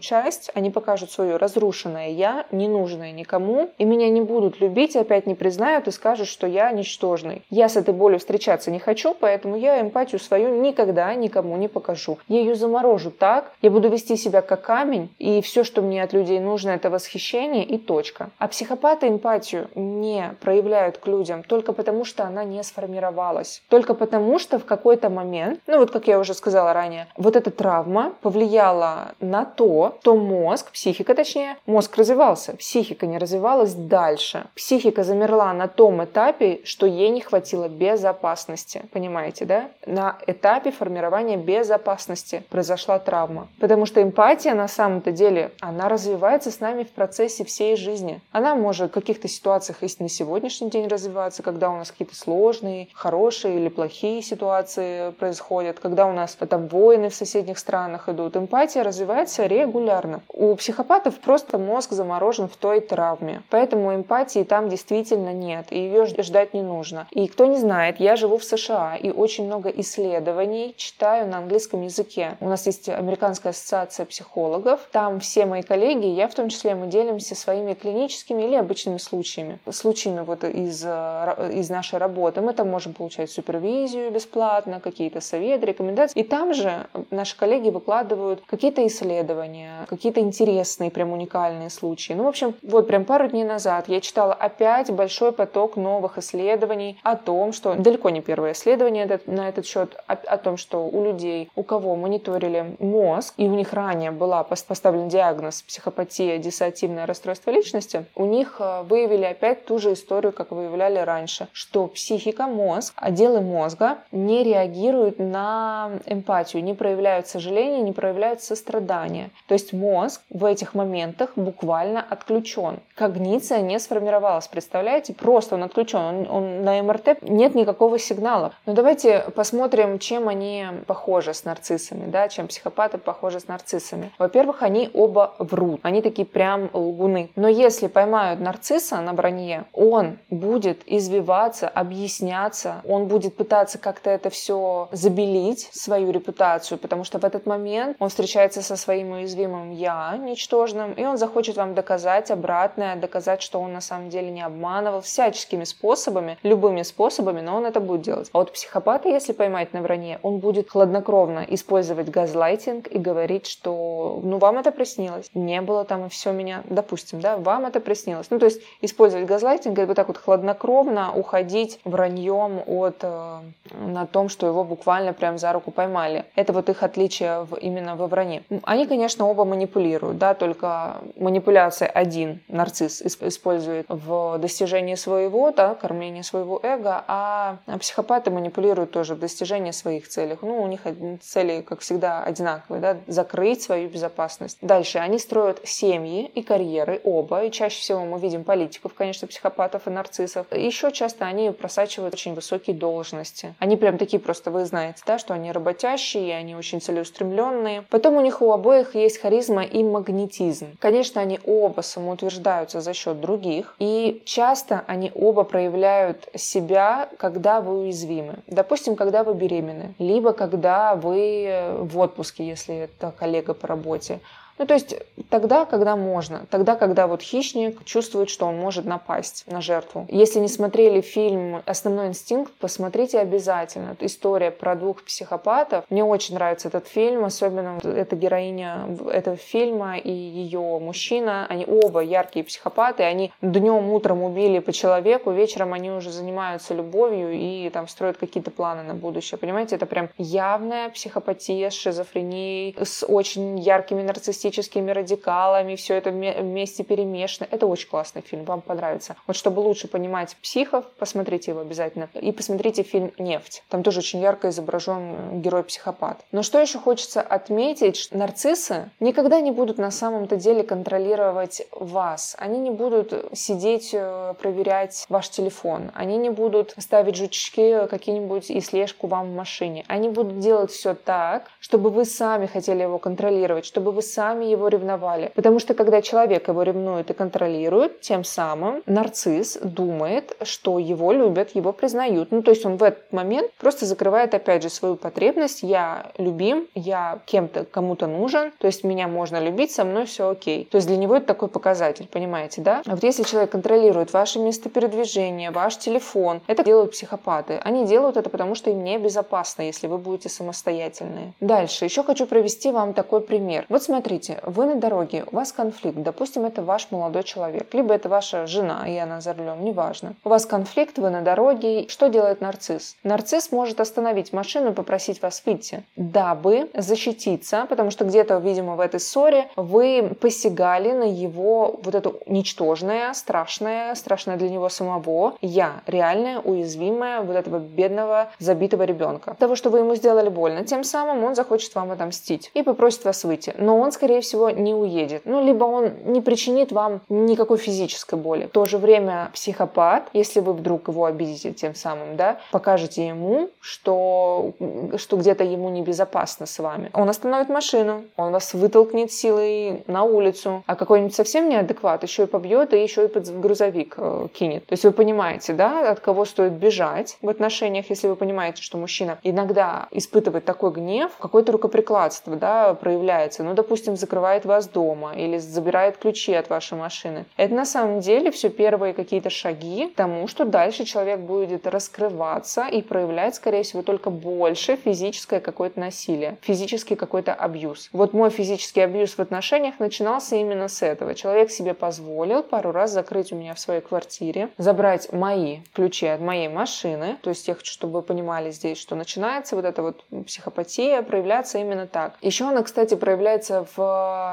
часть, 0.00 0.50
они 0.54 0.70
покажут 0.70 1.10
свое 1.10 1.36
разрушенное 1.36 2.10
«я», 2.10 2.46
ненужное 2.50 3.12
никому, 3.12 3.70
и 3.78 3.84
меня 3.84 4.08
не 4.10 4.20
будут 4.20 4.39
любить, 4.48 4.96
опять 4.96 5.26
не 5.26 5.34
признают 5.34 5.88
и 5.88 5.90
скажут, 5.90 6.28
что 6.28 6.46
я 6.46 6.70
ничтожный. 6.72 7.42
Я 7.50 7.68
с 7.68 7.76
этой 7.76 7.92
болью 7.92 8.18
встречаться 8.18 8.70
не 8.70 8.78
хочу, 8.78 9.14
поэтому 9.18 9.56
я 9.56 9.80
эмпатию 9.80 10.20
свою 10.20 10.60
никогда 10.60 11.14
никому 11.14 11.56
не 11.56 11.68
покажу. 11.68 12.18
Я 12.28 12.40
ее 12.40 12.54
заморожу 12.54 13.10
так, 13.10 13.52
я 13.62 13.70
буду 13.70 13.88
вести 13.88 14.16
себя 14.16 14.42
как 14.42 14.62
камень, 14.62 15.08
и 15.18 15.42
все, 15.42 15.64
что 15.64 15.82
мне 15.82 16.02
от 16.02 16.12
людей 16.12 16.38
нужно, 16.40 16.70
это 16.70 16.90
восхищение 16.90 17.64
и 17.64 17.78
точка. 17.78 18.30
А 18.38 18.48
психопаты 18.48 19.08
эмпатию 19.08 19.68
не 19.74 20.34
проявляют 20.40 20.98
к 20.98 21.06
людям 21.06 21.42
только 21.42 21.72
потому, 21.72 22.04
что 22.04 22.24
она 22.24 22.44
не 22.44 22.62
сформировалась. 22.62 23.62
Только 23.68 23.94
потому, 23.94 24.38
что 24.38 24.58
в 24.58 24.64
какой-то 24.64 25.10
момент, 25.10 25.60
ну 25.66 25.78
вот 25.78 25.90
как 25.90 26.06
я 26.06 26.18
уже 26.18 26.34
сказала 26.34 26.72
ранее, 26.72 27.06
вот 27.16 27.36
эта 27.36 27.50
травма 27.50 28.12
повлияла 28.22 29.12
на 29.20 29.44
то, 29.44 29.96
что 30.00 30.16
мозг, 30.16 30.72
психика 30.72 31.14
точнее, 31.14 31.56
мозг 31.66 31.96
развивался, 31.96 32.56
психика 32.56 33.06
не 33.06 33.18
развивалась 33.18 33.74
дальше. 33.74 34.19
Психика 34.54 35.04
замерла 35.04 35.52
на 35.52 35.68
том 35.68 36.04
этапе, 36.04 36.60
что 36.64 36.86
ей 36.86 37.10
не 37.10 37.20
хватило 37.20 37.68
безопасности. 37.68 38.82
Понимаете, 38.92 39.44
да? 39.44 39.70
На 39.86 40.18
этапе 40.26 40.70
формирования 40.70 41.36
безопасности 41.36 42.44
произошла 42.50 42.98
травма. 42.98 43.48
Потому 43.60 43.86
что 43.86 44.02
эмпатия 44.02 44.54
на 44.54 44.68
самом-то 44.68 45.12
деле, 45.12 45.52
она 45.60 45.88
развивается 45.88 46.50
с 46.50 46.60
нами 46.60 46.84
в 46.84 46.90
процессе 46.90 47.44
всей 47.44 47.76
жизни. 47.76 48.20
Она 48.32 48.54
может 48.54 48.90
в 48.90 48.94
каких-то 48.94 49.28
ситуациях 49.28 49.82
и 49.82 49.88
на 49.98 50.08
сегодняшний 50.08 50.70
день 50.70 50.88
развиваться, 50.88 51.42
когда 51.42 51.70
у 51.70 51.76
нас 51.76 51.90
какие-то 51.90 52.14
сложные, 52.14 52.88
хорошие 52.94 53.56
или 53.56 53.68
плохие 53.68 54.22
ситуации 54.22 55.10
происходят, 55.12 55.80
когда 55.80 56.06
у 56.06 56.12
нас 56.12 56.36
там 56.48 56.68
войны 56.68 57.08
в 57.10 57.14
соседних 57.14 57.58
странах 57.58 58.08
идут. 58.08 58.36
Эмпатия 58.36 58.82
развивается 58.82 59.46
регулярно. 59.46 60.22
У 60.28 60.54
психопатов 60.54 61.18
просто 61.18 61.58
мозг 61.58 61.92
заморожен 61.92 62.48
в 62.48 62.56
той 62.56 62.80
травме. 62.80 63.42
Поэтому 63.50 63.94
эмпатии 64.10 64.42
там 64.42 64.68
действительно 64.68 65.32
нет, 65.32 65.66
и 65.70 65.78
ее 65.78 66.04
ждать 66.06 66.52
не 66.52 66.62
нужно. 66.62 67.06
И 67.12 67.28
кто 67.28 67.46
не 67.46 67.58
знает, 67.58 68.00
я 68.00 68.16
живу 68.16 68.38
в 68.38 68.44
США, 68.44 68.96
и 68.96 69.10
очень 69.10 69.46
много 69.46 69.68
исследований 69.68 70.74
читаю 70.76 71.28
на 71.28 71.38
английском 71.38 71.82
языке. 71.82 72.36
У 72.40 72.48
нас 72.48 72.66
есть 72.66 72.88
Американская 72.88 73.52
ассоциация 73.52 74.06
психологов. 74.06 74.80
Там 74.90 75.20
все 75.20 75.46
мои 75.46 75.62
коллеги, 75.62 76.06
я 76.06 76.26
в 76.26 76.34
том 76.34 76.48
числе, 76.48 76.74
мы 76.74 76.88
делимся 76.88 77.34
своими 77.36 77.74
клиническими 77.74 78.42
или 78.42 78.56
обычными 78.56 78.98
случаями. 78.98 79.58
Случаями 79.70 80.20
вот 80.20 80.42
из, 80.42 80.82
э, 80.84 81.50
из 81.54 81.70
нашей 81.70 81.98
работы. 81.98 82.40
Мы 82.40 82.52
там 82.52 82.68
можем 82.68 82.94
получать 82.94 83.30
супервизию 83.30 84.10
бесплатно, 84.10 84.80
какие-то 84.80 85.20
советы, 85.20 85.66
рекомендации. 85.66 86.18
И 86.18 86.24
там 86.24 86.52
же 86.52 86.86
наши 87.10 87.36
коллеги 87.36 87.70
выкладывают 87.70 88.42
какие-то 88.46 88.84
исследования, 88.86 89.86
какие-то 89.88 90.20
интересные, 90.20 90.90
прям 90.90 91.12
уникальные 91.12 91.70
случаи. 91.70 92.14
Ну, 92.14 92.24
в 92.24 92.28
общем, 92.28 92.54
вот 92.62 92.88
прям 92.88 93.04
пару 93.04 93.28
дней 93.28 93.44
назад 93.44 93.88
я 93.88 93.99
читала 94.00 94.34
опять 94.34 94.90
большой 94.90 95.32
поток 95.32 95.76
новых 95.76 96.18
исследований 96.18 96.98
о 97.02 97.16
том, 97.16 97.52
что 97.52 97.74
далеко 97.74 98.10
не 98.10 98.20
первое 98.20 98.52
исследование 98.52 99.20
на 99.26 99.48
этот 99.48 99.66
счет, 99.66 99.96
о, 100.06 100.14
о 100.14 100.38
том, 100.38 100.56
что 100.56 100.86
у 100.86 101.04
людей, 101.04 101.50
у 101.56 101.62
кого 101.62 101.96
мониторили 101.96 102.76
мозг, 102.78 103.34
и 103.36 103.46
у 103.46 103.54
них 103.54 103.72
ранее 103.72 104.10
была 104.10 104.42
поставлен 104.44 105.08
диагноз 105.08 105.62
психопатия, 105.62 106.38
диссоциативное 106.38 107.06
расстройство 107.06 107.50
личности, 107.50 108.04
у 108.14 108.24
них 108.24 108.56
э, 108.60 108.82
выявили 108.82 109.24
опять 109.24 109.64
ту 109.64 109.78
же 109.78 109.92
историю, 109.92 110.32
как 110.32 110.50
выявляли 110.50 110.98
раньше, 110.98 111.48
что 111.52 111.86
психика, 111.86 112.46
мозг, 112.46 112.94
отделы 112.96 113.40
мозга 113.40 113.98
не 114.12 114.42
реагируют 114.42 115.18
на 115.18 115.90
эмпатию, 116.06 116.62
не 116.62 116.74
проявляют 116.74 117.26
сожаления, 117.28 117.82
не 117.82 117.92
проявляют 117.92 118.42
сострадания. 118.42 119.30
То 119.46 119.54
есть 119.54 119.72
мозг 119.72 120.22
в 120.30 120.44
этих 120.44 120.74
моментах 120.74 121.30
буквально 121.36 122.04
отключен. 122.08 122.80
Когниция 122.94 123.60
не 123.60 123.78
сформировалась, 123.90 124.46
представляете? 124.46 125.12
Просто 125.12 125.56
он 125.56 125.64
отключен, 125.64 125.98
он, 125.98 126.26
он 126.30 126.62
на 126.62 126.80
МРТ 126.80 127.22
нет 127.22 127.56
никакого 127.56 127.98
сигнала. 127.98 128.52
Но 128.64 128.72
давайте 128.72 129.24
посмотрим, 129.34 129.98
чем 129.98 130.28
они 130.28 130.66
похожи 130.86 131.34
с 131.34 131.44
нарциссами, 131.44 132.08
да, 132.08 132.28
чем 132.28 132.46
психопаты 132.46 132.98
похожи 132.98 133.40
с 133.40 133.48
нарциссами. 133.48 134.12
Во-первых, 134.18 134.62
они 134.62 134.90
оба 134.94 135.34
врут, 135.38 135.80
они 135.82 136.02
такие 136.02 136.24
прям 136.24 136.70
лгуны. 136.72 137.30
Но 137.34 137.48
если 137.48 137.88
поймают 137.88 138.38
нарцисса 138.38 139.00
на 139.00 139.12
бронье, 139.12 139.64
он 139.72 140.18
будет 140.30 140.82
извиваться, 140.86 141.66
объясняться, 141.68 142.82
он 142.86 143.06
будет 143.08 143.36
пытаться 143.36 143.78
как-то 143.78 144.10
это 144.10 144.30
все 144.30 144.88
забелить, 144.92 145.68
свою 145.72 146.12
репутацию, 146.12 146.78
потому 146.78 147.02
что 147.02 147.18
в 147.18 147.24
этот 147.24 147.46
момент 147.46 147.96
он 147.98 148.08
встречается 148.08 148.62
со 148.62 148.76
своим 148.76 149.12
уязвимым 149.12 149.72
«я», 149.72 150.16
ничтожным, 150.16 150.92
и 150.92 151.04
он 151.04 151.18
захочет 151.18 151.56
вам 151.56 151.74
доказать 151.74 152.30
обратное, 152.30 152.94
доказать, 152.94 153.42
что 153.42 153.60
он 153.60 153.72
на 153.72 153.79
самом 153.80 154.10
деле 154.10 154.30
не 154.30 154.42
обманывал 154.42 155.00
всяческими 155.00 155.64
способами, 155.64 156.38
любыми 156.42 156.82
способами, 156.82 157.40
но 157.40 157.56
он 157.56 157.66
это 157.66 157.80
будет 157.80 158.02
делать. 158.02 158.30
А 158.32 158.38
вот 158.38 158.52
психопата, 158.52 159.08
если 159.08 159.32
поймать 159.32 159.72
на 159.72 159.82
вранье, 159.82 160.18
он 160.22 160.38
будет 160.38 160.70
хладнокровно 160.70 161.44
использовать 161.48 162.08
газлайтинг 162.08 162.88
и 162.88 162.98
говорить, 162.98 163.46
что 163.46 164.20
ну 164.22 164.38
вам 164.38 164.58
это 164.58 164.72
приснилось, 164.72 165.30
не 165.34 165.60
было 165.60 165.84
там 165.84 166.06
и 166.06 166.08
все 166.08 166.32
меня, 166.32 166.62
допустим, 166.68 167.20
да, 167.20 167.36
вам 167.36 167.66
это 167.66 167.80
приснилось. 167.80 168.30
Ну 168.30 168.38
то 168.38 168.46
есть 168.46 168.62
использовать 168.80 169.26
газлайтинг 169.26 169.78
и 169.78 169.84
вот 169.84 169.96
так 169.96 170.08
вот 170.08 170.18
хладнокровно 170.18 171.12
уходить 171.14 171.80
враньем 171.84 172.62
от 172.66 172.96
э, 173.02 173.38
на 173.74 174.06
том, 174.06 174.28
что 174.28 174.46
его 174.46 174.64
буквально 174.64 175.12
прям 175.12 175.38
за 175.38 175.52
руку 175.52 175.70
поймали. 175.70 176.24
Это 176.36 176.52
вот 176.52 176.68
их 176.68 176.82
отличие 176.82 177.44
в, 177.44 177.56
именно 177.56 177.96
во 177.96 178.06
вранье. 178.06 178.42
Они, 178.62 178.86
конечно, 178.86 179.26
оба 179.26 179.44
манипулируют, 179.44 180.18
да, 180.18 180.34
только 180.34 180.96
манипуляция 181.16 181.88
один 181.88 182.40
нарцисс 182.48 183.02
использует 183.02 183.69
в 183.88 184.38
достижении 184.38 184.94
своего, 184.94 185.50
да, 185.50 185.74
кормлении 185.74 186.22
своего 186.22 186.60
эго, 186.62 187.04
а 187.06 187.58
психопаты 187.78 188.30
манипулируют 188.30 188.90
тоже 188.90 189.14
в 189.14 189.18
достижении 189.18 189.70
своих 189.70 190.08
целей. 190.08 190.36
Ну, 190.42 190.62
у 190.62 190.66
них 190.66 190.80
цели, 191.20 191.60
как 191.62 191.80
всегда, 191.80 192.22
одинаковые, 192.22 192.80
да, 192.80 192.96
закрыть 193.06 193.62
свою 193.62 193.88
безопасность. 193.88 194.58
Дальше 194.60 194.98
они 194.98 195.18
строят 195.18 195.60
семьи 195.64 196.30
и 196.34 196.42
карьеры 196.42 197.00
оба, 197.04 197.44
и 197.44 197.50
чаще 197.50 197.80
всего 197.80 198.04
мы 198.04 198.18
видим 198.18 198.44
политиков, 198.44 198.94
конечно, 198.94 199.28
психопатов 199.28 199.86
и 199.86 199.90
нарциссов. 199.90 200.46
Еще 200.52 200.92
часто 200.92 201.24
они 201.24 201.50
просачивают 201.50 202.14
очень 202.14 202.34
высокие 202.34 202.76
должности. 202.76 203.54
Они 203.58 203.76
прям 203.76 203.98
такие 203.98 204.20
просто, 204.20 204.50
вы 204.50 204.64
знаете, 204.64 205.02
да, 205.06 205.18
что 205.18 205.34
они 205.34 205.52
работящие, 205.52 206.36
они 206.36 206.54
очень 206.56 206.80
целеустремленные. 206.80 207.84
Потом 207.90 208.16
у 208.16 208.20
них 208.20 208.42
у 208.42 208.52
обоих 208.52 208.94
есть 208.94 209.20
харизма 209.20 209.62
и 209.62 209.82
магнетизм. 209.82 210.76
Конечно, 210.78 211.20
они 211.20 211.38
оба 211.44 211.80
самоутверждаются 211.82 212.80
за 212.80 212.94
счет 212.94 213.20
других, 213.20 213.59
и 213.78 214.22
часто 214.24 214.84
они 214.86 215.10
оба 215.14 215.44
проявляют 215.44 216.28
себя, 216.34 217.08
когда 217.18 217.60
вы 217.60 217.80
уязвимы. 217.80 218.38
Допустим, 218.46 218.96
когда 218.96 219.24
вы 219.24 219.34
беременны, 219.34 219.94
либо 219.98 220.32
когда 220.32 220.94
вы 220.94 221.76
в 221.80 221.98
отпуске, 221.98 222.46
если 222.46 222.74
это 222.76 223.12
коллега 223.12 223.54
по 223.54 223.66
работе. 223.66 224.20
Ну, 224.60 224.66
то 224.66 224.74
есть 224.74 224.94
тогда, 225.30 225.64
когда 225.64 225.96
можно, 225.96 226.44
тогда, 226.50 226.76
когда 226.76 227.06
вот 227.06 227.22
хищник 227.22 227.82
чувствует, 227.86 228.28
что 228.28 228.44
он 228.44 228.58
может 228.58 228.84
напасть 228.84 229.44
на 229.46 229.62
жертву. 229.62 230.04
Если 230.10 230.38
не 230.38 230.48
смотрели 230.48 231.00
фильм 231.00 231.62
«Основной 231.64 232.08
инстинкт», 232.08 232.52
посмотрите 232.60 233.20
обязательно. 233.20 233.96
История 234.00 234.50
про 234.50 234.74
двух 234.74 235.02
психопатов. 235.02 235.86
Мне 235.88 236.04
очень 236.04 236.34
нравится 236.34 236.68
этот 236.68 236.86
фильм, 236.88 237.24
особенно 237.24 237.78
эта 237.82 238.16
героиня 238.16 238.86
этого 239.10 239.36
фильма 239.36 239.96
и 239.96 240.12
ее 240.12 240.78
мужчина. 240.78 241.46
Они 241.48 241.64
оба 241.66 242.00
яркие 242.00 242.44
психопаты, 242.44 243.02
они 243.02 243.32
днем, 243.40 243.88
утром 243.88 244.22
убили 244.22 244.58
по 244.58 244.72
человеку, 244.72 245.30
вечером 245.30 245.72
они 245.72 245.90
уже 245.90 246.10
занимаются 246.10 246.74
любовью 246.74 247.32
и 247.32 247.70
там 247.70 247.88
строят 247.88 248.18
какие-то 248.18 248.50
планы 248.50 248.82
на 248.82 248.92
будущее. 248.92 249.38
Понимаете, 249.38 249.76
это 249.76 249.86
прям 249.86 250.10
явная 250.18 250.90
психопатия 250.90 251.70
с 251.70 251.74
шизофренией, 251.74 252.76
с 252.78 253.06
очень 253.06 253.58
яркими 253.58 254.02
нарциссическими 254.02 254.49
политическими 254.50 254.90
радикалами, 254.90 255.76
все 255.76 255.94
это 255.94 256.10
вместе 256.10 256.82
перемешано. 256.82 257.46
Это 257.50 257.66
очень 257.66 257.88
классный 257.88 258.22
фильм, 258.22 258.44
вам 258.44 258.60
понравится. 258.60 259.14
Вот 259.28 259.36
чтобы 259.36 259.60
лучше 259.60 259.86
понимать 259.86 260.36
психов, 260.42 260.84
посмотрите 260.98 261.52
его 261.52 261.60
обязательно. 261.60 262.08
И 262.14 262.32
посмотрите 262.32 262.82
фильм 262.82 263.12
«Нефть». 263.18 263.62
Там 263.68 263.84
тоже 263.84 264.00
очень 264.00 264.20
ярко 264.20 264.48
изображен 264.48 265.40
герой-психопат. 265.40 266.24
Но 266.32 266.42
что 266.42 266.58
еще 266.58 266.78
хочется 266.78 267.20
отметить, 267.20 267.96
что 267.96 268.18
нарциссы 268.18 268.90
никогда 268.98 269.40
не 269.40 269.52
будут 269.52 269.78
на 269.78 269.92
самом-то 269.92 270.34
деле 270.36 270.64
контролировать 270.64 271.62
вас. 271.70 272.34
Они 272.38 272.58
не 272.58 272.70
будут 272.70 273.12
сидеть, 273.32 273.90
э, 273.92 274.34
проверять 274.40 275.06
ваш 275.08 275.28
телефон. 275.30 275.92
Они 275.94 276.16
не 276.16 276.30
будут 276.30 276.74
ставить 276.78 277.14
жучки 277.14 277.86
какие-нибудь 277.86 278.50
и 278.50 278.60
слежку 278.60 279.06
вам 279.06 279.30
в 279.30 279.36
машине. 279.36 279.84
Они 279.86 280.08
будут 280.08 280.40
делать 280.40 280.72
все 280.72 280.94
так, 280.94 281.50
чтобы 281.60 281.90
вы 281.90 282.04
сами 282.04 282.46
хотели 282.46 282.82
его 282.82 282.98
контролировать, 282.98 283.64
чтобы 283.64 283.92
вы 283.92 284.02
сами 284.02 284.39
его 284.48 284.68
ревновали. 284.68 285.32
Потому 285.34 285.58
что 285.58 285.74
когда 285.74 286.02
человек 286.02 286.48
его 286.48 286.62
ревнует 286.62 287.10
и 287.10 287.14
контролирует, 287.14 288.00
тем 288.00 288.24
самым 288.24 288.82
нарцисс 288.86 289.58
думает, 289.62 290.36
что 290.42 290.78
его 290.78 291.12
любят, 291.12 291.54
его 291.54 291.72
признают. 291.72 292.30
Ну, 292.30 292.42
то 292.42 292.50
есть 292.50 292.64
он 292.64 292.76
в 292.76 292.82
этот 292.82 293.12
момент 293.12 293.50
просто 293.58 293.86
закрывает, 293.86 294.34
опять 294.34 294.62
же, 294.62 294.70
свою 294.70 294.96
потребность. 294.96 295.62
Я 295.62 296.10
любим, 296.18 296.66
я 296.74 297.20
кем-то, 297.26 297.64
кому-то 297.64 298.06
нужен, 298.06 298.52
то 298.58 298.66
есть 298.66 298.84
меня 298.84 299.08
можно 299.08 299.40
любить, 299.40 299.72
со 299.72 299.84
мной 299.84 300.06
все 300.06 300.28
окей. 300.28 300.68
То 300.70 300.76
есть 300.76 300.86
для 300.86 300.96
него 300.96 301.16
это 301.16 301.26
такой 301.26 301.48
показатель, 301.48 302.06
понимаете, 302.10 302.60
да? 302.62 302.82
А 302.86 302.90
вот 302.90 303.02
если 303.02 303.22
человек 303.22 303.50
контролирует 303.50 304.12
ваше 304.12 304.38
место 304.38 304.68
передвижения, 304.68 305.50
ваш 305.50 305.76
телефон, 305.78 306.40
это 306.46 306.64
делают 306.64 306.92
психопаты. 306.92 307.60
Они 307.64 307.84
делают 307.86 308.16
это 308.16 308.30
потому, 308.30 308.54
что 308.54 308.70
им 308.70 308.84
небезопасно, 308.84 309.62
если 309.62 309.86
вы 309.86 309.98
будете 309.98 310.28
самостоятельные. 310.28 311.32
Дальше. 311.40 311.84
Еще 311.84 312.02
хочу 312.02 312.26
провести 312.26 312.70
вам 312.70 312.94
такой 312.94 313.20
пример. 313.20 313.66
Вот 313.68 313.82
смотрите, 313.82 314.19
вы 314.42 314.66
на 314.66 314.74
дороге, 314.76 315.24
у 315.30 315.36
вас 315.36 315.52
конфликт. 315.52 315.98
Допустим, 315.98 316.44
это 316.44 316.62
ваш 316.62 316.90
молодой 316.90 317.22
человек, 317.22 317.72
либо 317.72 317.94
это 317.94 318.08
ваша 318.08 318.46
жена, 318.46 318.84
и 318.86 318.96
она 318.96 319.20
за 319.20 319.34
рулем, 319.34 319.64
неважно. 319.64 320.14
У 320.24 320.28
вас 320.28 320.46
конфликт, 320.46 320.98
вы 320.98 321.10
на 321.10 321.22
дороге. 321.22 321.86
Что 321.88 322.08
делает 322.08 322.40
нарцисс? 322.40 322.96
Нарцисс 323.04 323.52
может 323.52 323.80
остановить 323.80 324.32
машину 324.32 324.70
и 324.70 324.74
попросить 324.74 325.22
вас 325.22 325.42
выйти, 325.46 325.84
дабы 325.96 326.68
защититься, 326.74 327.66
потому 327.68 327.90
что 327.90 328.04
где-то, 328.04 328.38
видимо, 328.38 328.76
в 328.76 328.80
этой 328.80 329.00
ссоре 329.00 329.48
вы 329.56 330.16
посягали 330.20 330.92
на 330.92 331.04
его 331.04 331.80
вот 331.82 331.94
это 331.94 332.12
ничтожное, 332.26 333.12
страшное, 333.14 333.94
страшное 333.94 334.36
для 334.36 334.48
него 334.48 334.68
самого 334.68 335.34
я, 335.40 335.82
реальная, 335.86 336.40
уязвимая 336.40 337.22
вот 337.22 337.36
этого 337.36 337.58
бедного, 337.58 338.30
забитого 338.38 338.82
ребенка. 338.82 339.36
Того, 339.38 339.56
что 339.56 339.70
вы 339.70 339.78
ему 339.78 339.94
сделали 339.94 340.28
больно, 340.28 340.64
тем 340.64 340.84
самым 340.84 341.24
он 341.24 341.34
захочет 341.34 341.74
вам 341.74 341.90
отомстить 341.90 342.50
и 342.54 342.62
попросит 342.62 343.04
вас 343.04 343.24
выйти. 343.24 343.54
Но 343.58 343.78
он, 343.78 343.92
скорее 343.92 344.09
всего, 344.18 344.50
не 344.50 344.74
уедет. 344.74 345.22
Ну, 345.24 345.44
либо 345.44 345.62
он 345.64 345.92
не 346.06 346.20
причинит 346.20 346.72
вам 346.72 347.02
никакой 347.08 347.58
физической 347.58 348.18
боли. 348.18 348.46
В 348.46 348.50
то 348.50 348.66
же 348.66 348.78
время 348.78 349.30
психопат, 349.32 350.08
если 350.12 350.40
вы 350.40 350.54
вдруг 350.54 350.88
его 350.88 351.04
обидите 351.04 351.52
тем 351.52 351.76
самым, 351.76 352.16
да, 352.16 352.40
покажете 352.50 353.06
ему, 353.06 353.50
что, 353.60 354.54
что 354.96 355.16
где-то 355.16 355.44
ему 355.44 355.68
небезопасно 355.68 356.46
с 356.46 356.58
вами. 356.58 356.90
Он 356.94 357.08
остановит 357.08 357.48
машину, 357.48 358.02
он 358.16 358.32
вас 358.32 358.52
вытолкнет 358.54 359.12
силой 359.12 359.84
на 359.86 360.02
улицу, 360.02 360.64
а 360.66 360.74
какой-нибудь 360.74 361.14
совсем 361.14 361.48
неадекват 361.48 362.02
еще 362.02 362.24
и 362.24 362.26
побьет, 362.26 362.72
и 362.74 362.82
еще 362.82 363.04
и 363.04 363.08
под 363.08 363.28
грузовик 363.40 363.94
э, 363.96 364.28
кинет. 364.32 364.66
То 364.66 364.72
есть 364.72 364.84
вы 364.84 364.92
понимаете, 364.92 365.52
да, 365.52 365.90
от 365.90 366.00
кого 366.00 366.24
стоит 366.24 366.52
бежать 366.52 367.18
в 367.22 367.28
отношениях, 367.28 367.90
если 367.90 368.08
вы 368.08 368.16
понимаете, 368.16 368.62
что 368.62 368.78
мужчина 368.78 369.18
иногда 369.22 369.88
испытывает 369.90 370.44
такой 370.44 370.72
гнев, 370.72 371.12
какое-то 371.20 371.52
рукоприкладство, 371.52 372.36
да, 372.36 372.74
проявляется. 372.74 373.42
Ну, 373.42 373.54
допустим, 373.54 373.96
закрывает 374.00 374.44
вас 374.44 374.68
дома 374.68 375.14
или 375.14 375.38
забирает 375.38 375.98
ключи 375.98 376.34
от 376.34 376.50
вашей 376.50 376.76
машины. 376.76 377.24
Это 377.36 377.54
на 377.54 377.64
самом 377.64 378.00
деле 378.00 378.30
все 378.30 378.48
первые 378.48 378.94
какие-то 378.94 379.30
шаги 379.30 379.88
к 379.88 379.94
тому, 379.94 380.26
что 380.26 380.44
дальше 380.44 380.84
человек 380.84 381.20
будет 381.20 381.66
раскрываться 381.66 382.66
и 382.66 382.82
проявлять, 382.82 383.34
скорее 383.34 383.62
всего, 383.62 383.82
только 383.82 384.10
больше 384.10 384.76
физическое 384.76 385.40
какое-то 385.40 385.78
насилие, 385.80 386.38
физический 386.40 386.96
какой-то 386.96 387.34
абьюз. 387.34 387.88
Вот 387.92 388.12
мой 388.12 388.30
физический 388.30 388.80
абьюз 388.80 389.14
в 389.14 389.20
отношениях 389.20 389.78
начинался 389.78 390.36
именно 390.36 390.68
с 390.68 390.82
этого. 390.82 391.14
Человек 391.14 391.50
себе 391.50 391.74
позволил 391.74 392.42
пару 392.42 392.72
раз 392.72 392.90
закрыть 392.92 393.32
у 393.32 393.36
меня 393.36 393.54
в 393.54 393.60
своей 393.60 393.80
квартире, 393.80 394.48
забрать 394.58 395.12
мои 395.12 395.58
ключи 395.74 396.06
от 396.06 396.20
моей 396.20 396.48
машины. 396.48 397.16
То 397.22 397.30
есть 397.30 397.46
я 397.48 397.54
хочу, 397.54 397.72
чтобы 397.72 398.00
вы 398.00 398.02
понимали 398.02 398.50
здесь, 398.50 398.78
что 398.78 398.96
начинается 398.96 399.56
вот 399.56 399.64
эта 399.64 399.82
вот 399.82 400.04
психопатия 400.26 401.02
проявляться 401.02 401.58
именно 401.58 401.86
так. 401.86 402.14
Еще 402.20 402.44
она, 402.44 402.62
кстати, 402.62 402.94
проявляется 402.94 403.66
в 403.76 403.80